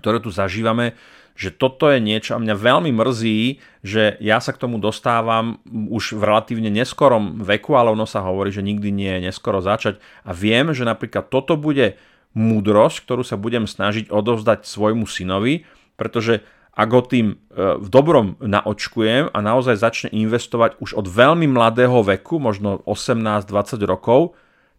ktoré 0.00 0.16
tu 0.16 0.32
zažívame 0.32 0.96
že 1.32 1.50
toto 1.52 1.88
je 1.88 1.98
niečo 1.98 2.36
a 2.36 2.42
mňa 2.42 2.54
veľmi 2.54 2.90
mrzí, 2.92 3.40
že 3.82 4.16
ja 4.20 4.38
sa 4.38 4.52
k 4.52 4.60
tomu 4.60 4.76
dostávam 4.78 5.58
už 5.68 6.16
v 6.16 6.22
relatívne 6.22 6.68
neskorom 6.68 7.40
veku, 7.40 7.74
ale 7.74 7.92
ono 7.92 8.04
sa 8.04 8.20
hovorí, 8.22 8.52
že 8.52 8.64
nikdy 8.64 8.92
nie 8.92 9.10
je 9.18 9.32
neskoro 9.32 9.64
začať. 9.64 9.98
A 10.22 10.36
viem, 10.36 10.70
že 10.76 10.84
napríklad 10.84 11.32
toto 11.32 11.56
bude 11.56 11.96
múdrosť, 12.32 13.04
ktorú 13.04 13.22
sa 13.24 13.36
budem 13.36 13.68
snažiť 13.68 14.08
odovzdať 14.08 14.64
svojmu 14.64 15.04
synovi, 15.04 15.68
pretože 15.96 16.44
ak 16.72 16.88
ho 16.88 17.02
tým 17.04 17.26
e, 17.32 17.36
v 17.76 17.88
dobrom 17.92 18.40
naočkujem 18.40 19.28
a 19.28 19.38
naozaj 19.44 19.76
začne 19.76 20.08
investovať 20.08 20.80
už 20.80 20.96
od 20.96 21.04
veľmi 21.04 21.44
mladého 21.44 22.00
veku, 22.00 22.40
možno 22.40 22.80
18-20 22.88 23.76
rokov, 23.84 24.32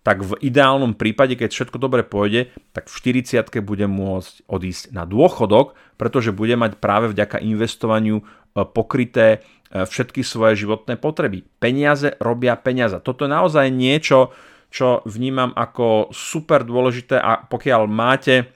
tak 0.04 0.20
v 0.20 0.36
ideálnom 0.44 1.00
prípade, 1.00 1.40
keď 1.40 1.50
všetko 1.56 1.80
dobre 1.80 2.04
pôjde, 2.04 2.52
tak 2.76 2.92
v 2.92 3.24
40 3.24 3.48
bude 3.64 3.88
môcť 3.88 4.44
odísť 4.52 4.92
na 4.92 5.08
dôchodok, 5.08 5.80
pretože 5.96 6.36
bude 6.36 6.60
mať 6.60 6.76
práve 6.78 7.08
vďaka 7.08 7.40
investovaniu 7.40 8.20
e, 8.20 8.24
pokryté 8.68 9.40
e, 9.72 9.88
všetky 9.88 10.20
svoje 10.20 10.68
životné 10.68 11.00
potreby. 11.00 11.48
Peniaze 11.64 12.20
robia 12.20 12.60
peniaze. 12.60 13.00
Toto 13.00 13.24
je 13.24 13.32
naozaj 13.32 13.72
niečo, 13.72 14.36
čo 14.68 15.00
vnímam 15.08 15.56
ako 15.56 16.12
super 16.12 16.68
dôležité 16.68 17.16
a 17.16 17.40
pokiaľ 17.48 17.88
máte 17.88 18.52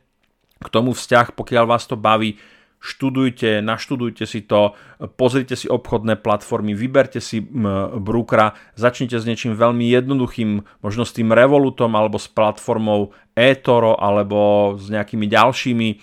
k 0.60 0.68
tomu 0.68 0.92
vzťah, 0.92 1.32
pokiaľ 1.32 1.64
vás 1.64 1.88
to 1.88 1.96
baví, 1.96 2.36
študujte, 2.78 3.60
naštudujte 3.66 4.24
si 4.30 4.46
to, 4.46 4.78
pozrite 5.18 5.58
si 5.58 5.66
obchodné 5.66 6.22
platformy, 6.22 6.78
vyberte 6.78 7.18
si 7.18 7.42
brúkra, 7.98 8.54
začnite 8.78 9.18
s 9.18 9.26
niečím 9.26 9.58
veľmi 9.58 9.86
jednoduchým, 9.90 10.62
možno 10.86 11.04
s 11.04 11.16
tým 11.16 11.34
Revolutom 11.34 11.92
alebo 11.98 12.22
s 12.22 12.30
platformou 12.30 13.12
eToro 13.34 13.98
alebo 13.98 14.74
s 14.78 14.94
nejakými 14.94 15.26
ďalšími 15.26 15.88
e, 15.90 15.96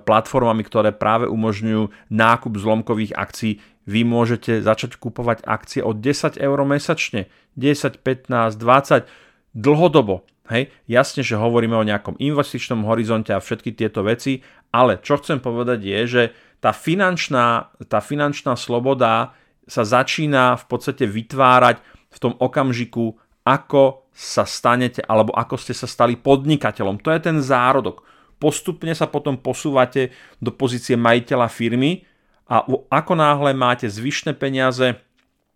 platformami, 0.00 0.62
ktoré 0.64 0.96
práve 0.96 1.28
umožňujú 1.28 2.12
nákup 2.12 2.52
zlomkových 2.56 3.12
akcií. 3.12 3.60
Vy 3.88 4.04
môžete 4.04 4.60
začať 4.60 5.00
kupovať 5.00 5.44
akcie 5.48 5.80
od 5.80 6.00
10 6.00 6.36
eur 6.36 6.58
mesačne, 6.68 7.32
10, 7.56 8.04
15, 8.04 8.60
20, 8.60 9.08
dlhodobo. 9.56 10.28
Hej, 10.48 10.72
jasne, 10.88 11.20
že 11.20 11.36
hovoríme 11.36 11.76
o 11.76 11.84
nejakom 11.84 12.16
investičnom 12.16 12.88
horizonte 12.88 13.36
a 13.36 13.44
všetky 13.44 13.76
tieto 13.76 14.00
veci, 14.00 14.40
ale 14.72 14.96
čo 15.04 15.20
chcem 15.20 15.44
povedať 15.44 15.80
je, 15.84 16.00
že 16.08 16.22
tá 16.58 16.72
finančná, 16.72 17.76
tá 17.84 18.00
finančná 18.00 18.56
sloboda 18.56 19.36
sa 19.68 19.84
začína 19.84 20.56
v 20.56 20.64
podstate 20.64 21.04
vytvárať 21.04 21.84
v 22.08 22.18
tom 22.18 22.32
okamžiku, 22.40 23.20
ako 23.44 24.08
sa 24.16 24.48
stanete 24.48 25.04
alebo 25.04 25.36
ako 25.36 25.54
ste 25.60 25.76
sa 25.76 25.86
stali 25.86 26.16
podnikateľom. 26.16 26.98
To 27.04 27.12
je 27.12 27.20
ten 27.20 27.38
zárodok. 27.38 28.02
Postupne 28.40 28.90
sa 28.96 29.06
potom 29.06 29.36
posúvate 29.36 30.10
do 30.40 30.50
pozície 30.50 30.96
majiteľa 30.96 31.52
firmy 31.52 32.08
a 32.48 32.64
ako 32.88 33.12
náhle 33.14 33.52
máte 33.52 33.84
zvyšné 33.84 34.32
peniaze, 34.34 34.96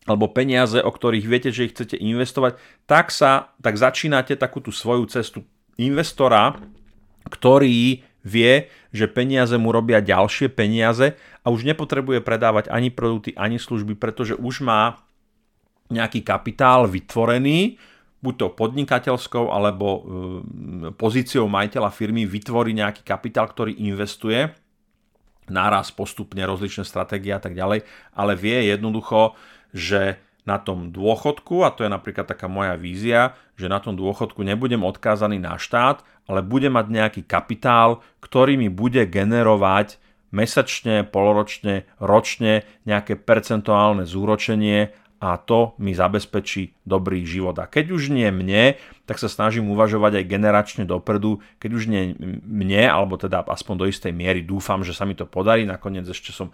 alebo 0.02 0.30
peniaze, 0.34 0.82
o 0.82 0.90
ktorých 0.90 1.26
viete, 1.30 1.50
že 1.54 1.70
ich 1.70 1.74
chcete 1.74 1.94
investovať, 1.94 2.58
tak 2.90 3.14
sa, 3.14 3.54
tak 3.62 3.78
začínate 3.78 4.34
takú 4.34 4.58
tú 4.58 4.74
svoju 4.74 5.06
cestu 5.06 5.46
investora, 5.78 6.58
ktorý 7.30 8.02
vie, 8.22 8.70
že 8.90 9.10
peniaze 9.10 9.54
mu 9.58 9.70
robia 9.70 10.02
ďalšie 10.02 10.50
peniaze 10.50 11.14
a 11.42 11.46
už 11.50 11.66
nepotrebuje 11.66 12.22
predávať 12.22 12.70
ani 12.70 12.90
produkty, 12.90 13.34
ani 13.34 13.58
služby, 13.58 13.98
pretože 13.98 14.34
už 14.38 14.62
má 14.62 15.02
nejaký 15.90 16.22
kapitál 16.22 16.86
vytvorený, 16.86 17.78
buď 18.22 18.34
to 18.38 18.46
podnikateľskou 18.54 19.50
alebo 19.50 19.86
e, 19.90 20.00
pozíciou 20.94 21.50
majiteľa 21.50 21.90
firmy 21.90 22.22
vytvorí 22.22 22.70
nejaký 22.72 23.02
kapitál, 23.02 23.50
ktorý 23.50 23.74
investuje 23.82 24.54
náraz 25.50 25.90
postupne 25.90 26.40
rozličné 26.46 26.86
stratégie 26.86 27.34
a 27.34 27.42
tak 27.42 27.58
ďalej, 27.58 27.82
ale 28.14 28.32
vie 28.38 28.70
jednoducho 28.70 29.34
že 29.72 30.20
na 30.42 30.58
tom 30.58 30.90
dôchodku, 30.90 31.62
a 31.62 31.70
to 31.70 31.86
je 31.86 31.90
napríklad 31.90 32.26
taká 32.26 32.50
moja 32.50 32.74
vízia, 32.74 33.38
že 33.54 33.70
na 33.70 33.78
tom 33.78 33.94
dôchodku 33.94 34.42
nebudem 34.42 34.82
odkázaný 34.82 35.38
na 35.38 35.54
štát, 35.54 36.02
ale 36.26 36.42
budem 36.42 36.74
mať 36.74 36.86
nejaký 36.90 37.22
kapitál, 37.22 38.02
ktorý 38.18 38.58
mi 38.58 38.66
bude 38.66 39.06
generovať 39.06 40.02
mesačne, 40.34 41.06
poloročne, 41.06 41.86
ročne 42.02 42.66
nejaké 42.88 43.14
percentuálne 43.20 44.02
zúročenie 44.08 44.90
a 45.22 45.38
to 45.38 45.78
mi 45.78 45.94
zabezpečí 45.94 46.82
dobrý 46.82 47.22
život. 47.22 47.54
A 47.62 47.70
keď 47.70 47.94
už 47.94 48.10
nie 48.10 48.26
mne, 48.34 48.74
tak 49.06 49.22
sa 49.22 49.30
snažím 49.30 49.70
uvažovať 49.70 50.18
aj 50.18 50.24
generačne 50.26 50.82
dopredu, 50.82 51.38
keď 51.62 51.70
už 51.70 51.84
nie 51.86 52.18
mne, 52.42 52.90
alebo 52.90 53.14
teda 53.14 53.46
aspoň 53.46 53.74
do 53.78 53.86
istej 53.86 54.10
miery 54.10 54.42
dúfam, 54.42 54.82
že 54.82 54.90
sa 54.90 55.06
mi 55.06 55.14
to 55.14 55.22
podarí, 55.22 55.62
nakoniec 55.62 56.10
ešte 56.10 56.34
som 56.34 56.50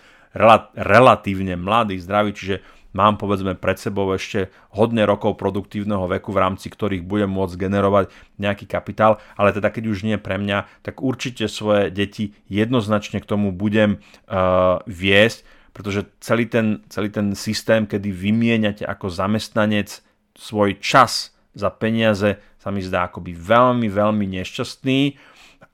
relatívne 0.76 1.56
mladý, 1.56 1.96
zdravý, 1.96 2.36
čiže 2.36 2.60
mám 2.92 3.20
povedzme 3.20 3.54
pred 3.58 3.76
sebou 3.76 4.08
ešte 4.14 4.48
hodne 4.72 5.04
rokov 5.04 5.36
produktívneho 5.36 6.08
veku, 6.08 6.32
v 6.32 6.42
rámci 6.42 6.72
ktorých 6.72 7.04
budem 7.04 7.28
môcť 7.28 7.54
generovať 7.56 8.04
nejaký 8.40 8.64
kapitál, 8.64 9.20
ale 9.36 9.52
teda 9.52 9.68
keď 9.68 9.84
už 9.88 9.98
nie 10.04 10.16
pre 10.16 10.40
mňa, 10.40 10.68
tak 10.84 11.04
určite 11.04 11.46
svoje 11.50 11.92
deti 11.92 12.32
jednoznačne 12.48 13.20
k 13.20 13.28
tomu 13.28 13.52
budem 13.52 14.00
uh, 14.28 14.80
viesť, 14.88 15.44
pretože 15.76 16.10
celý 16.18 16.50
ten, 16.50 16.82
celý 16.90 17.12
ten 17.12 17.36
systém, 17.38 17.86
kedy 17.86 18.10
vymieňate 18.10 18.82
ako 18.82 19.12
zamestnanec 19.12 20.02
svoj 20.34 20.78
čas 20.82 21.34
za 21.54 21.70
peniaze, 21.70 22.38
sa 22.58 22.74
mi 22.74 22.82
zdá 22.82 23.06
akoby 23.06 23.34
veľmi, 23.34 23.86
veľmi 23.86 24.26
nešťastný 24.42 25.00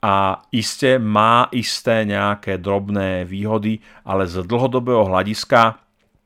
a 0.05 0.45
iste 0.53 1.01
má 1.01 1.49
isté 1.49 2.05
nejaké 2.05 2.61
drobné 2.61 3.25
výhody, 3.25 3.81
ale 4.05 4.29
z 4.29 4.45
dlhodobého 4.45 5.09
hľadiska 5.09 5.84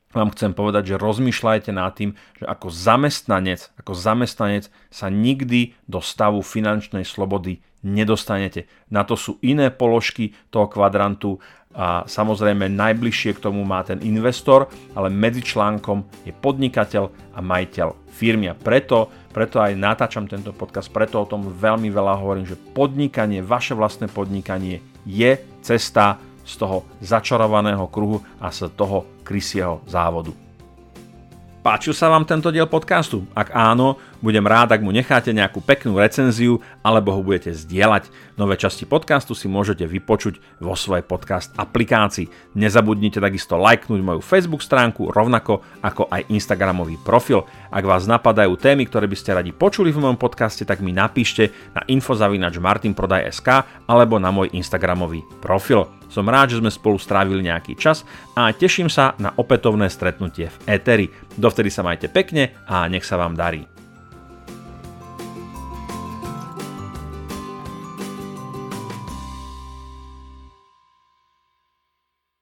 vám 0.09 0.33
chcem 0.33 0.57
povedať, 0.57 0.95
že 0.95 1.01
rozmýšľajte 1.01 1.71
nad 1.73 1.93
tým, 1.93 2.17
že 2.37 2.45
ako 2.49 2.73
zamestnanec, 2.73 3.69
ako 3.77 3.93
zamestnanec 3.93 4.73
sa 4.89 5.07
nikdy 5.09 5.77
do 5.85 6.01
stavu 6.01 6.41
finančnej 6.41 7.05
slobody 7.05 7.61
nedostanete. 7.85 8.67
Na 8.91 9.05
to 9.05 9.15
sú 9.15 9.37
iné 9.45 9.71
položky 9.71 10.35
toho 10.49 10.67
kvadrantu 10.67 11.39
a 11.69 12.03
samozrejme 12.09 12.65
najbližšie 12.65 13.37
k 13.37 13.43
tomu 13.45 13.61
má 13.61 13.85
ten 13.85 14.01
investor, 14.01 14.67
ale 14.97 15.13
medzi 15.13 15.45
článkom 15.45 16.01
je 16.25 16.33
podnikateľ 16.33 17.13
a 17.37 17.39
majiteľ 17.45 18.09
firmy 18.09 18.49
a 18.49 18.57
preto, 18.57 19.07
preto 19.29 19.61
aj 19.61 19.77
natáčam 19.77 20.25
tento 20.25 20.49
podcast, 20.49 20.89
preto 20.89 21.21
o 21.21 21.29
tom 21.29 21.53
veľmi 21.53 21.93
veľa 21.93 22.17
hovorím, 22.17 22.49
že 22.49 22.57
podnikanie, 22.57 23.45
vaše 23.45 23.77
vlastné 23.77 24.09
podnikanie 24.09 24.81
je 25.05 25.37
cesta 25.61 26.17
z 26.49 26.57
toho 26.57 26.89
začarovaného 26.97 27.85
kruhu 27.93 28.25
a 28.41 28.49
z 28.49 28.73
toho 28.73 29.21
krysieho 29.21 29.85
závodu. 29.85 30.33
Páčil 31.61 31.93
sa 31.93 32.09
vám 32.09 32.25
tento 32.25 32.49
diel 32.49 32.65
podcastu? 32.65 33.29
Ak 33.37 33.53
áno, 33.53 34.01
budem 34.19 34.45
rád, 34.45 34.75
ak 34.75 34.83
mu 34.83 34.91
necháte 34.91 35.31
nejakú 35.31 35.63
peknú 35.63 35.99
recenziu 35.99 36.59
alebo 36.83 37.15
ho 37.15 37.21
budete 37.23 37.55
zdieľať. 37.55 38.11
Nové 38.35 38.55
časti 38.55 38.87
podcastu 38.87 39.35
si 39.35 39.51
môžete 39.51 39.83
vypočuť 39.83 40.59
vo 40.63 40.75
svojej 40.75 41.03
podcast 41.03 41.51
aplikácii. 41.55 42.55
Nezabudnite 42.55 43.19
takisto 43.19 43.59
lajknúť 43.59 43.99
moju 43.99 44.21
Facebook 44.23 44.63
stránku, 44.63 45.11
rovnako 45.11 45.63
ako 45.83 46.07
aj 46.11 46.27
Instagramový 46.31 46.99
profil. 47.01 47.43
Ak 47.71 47.83
vás 47.83 48.07
napadajú 48.07 48.55
témy, 48.59 48.87
ktoré 48.87 49.07
by 49.07 49.17
ste 49.17 49.35
radi 49.35 49.51
počuli 49.51 49.91
v 49.91 50.03
mojom 50.03 50.19
podcaste, 50.19 50.63
tak 50.63 50.83
mi 50.83 50.91
napíšte 50.95 51.51
na 51.75 51.83
infozavinačmartinprodaj.sk 51.87 53.49
alebo 53.87 54.15
na 54.19 54.31
môj 54.31 54.51
Instagramový 54.55 55.23
profil. 55.39 55.87
Som 56.09 56.25
rád, 56.25 56.57
že 56.57 56.59
sme 56.59 56.73
spolu 56.73 56.97
strávili 56.97 57.45
nejaký 57.45 57.77
čas 57.77 58.01
a 58.33 58.49
teším 58.49 58.89
sa 58.89 59.13
na 59.21 59.29
opätovné 59.37 59.93
stretnutie 59.93 60.49
v 60.49 60.57
Eteri. 60.65 61.07
Dovtedy 61.37 61.69
sa 61.69 61.85
majte 61.85 62.09
pekne 62.09 62.57
a 62.65 62.89
nech 62.89 63.05
sa 63.05 63.15
vám 63.15 63.37
darí. 63.37 63.78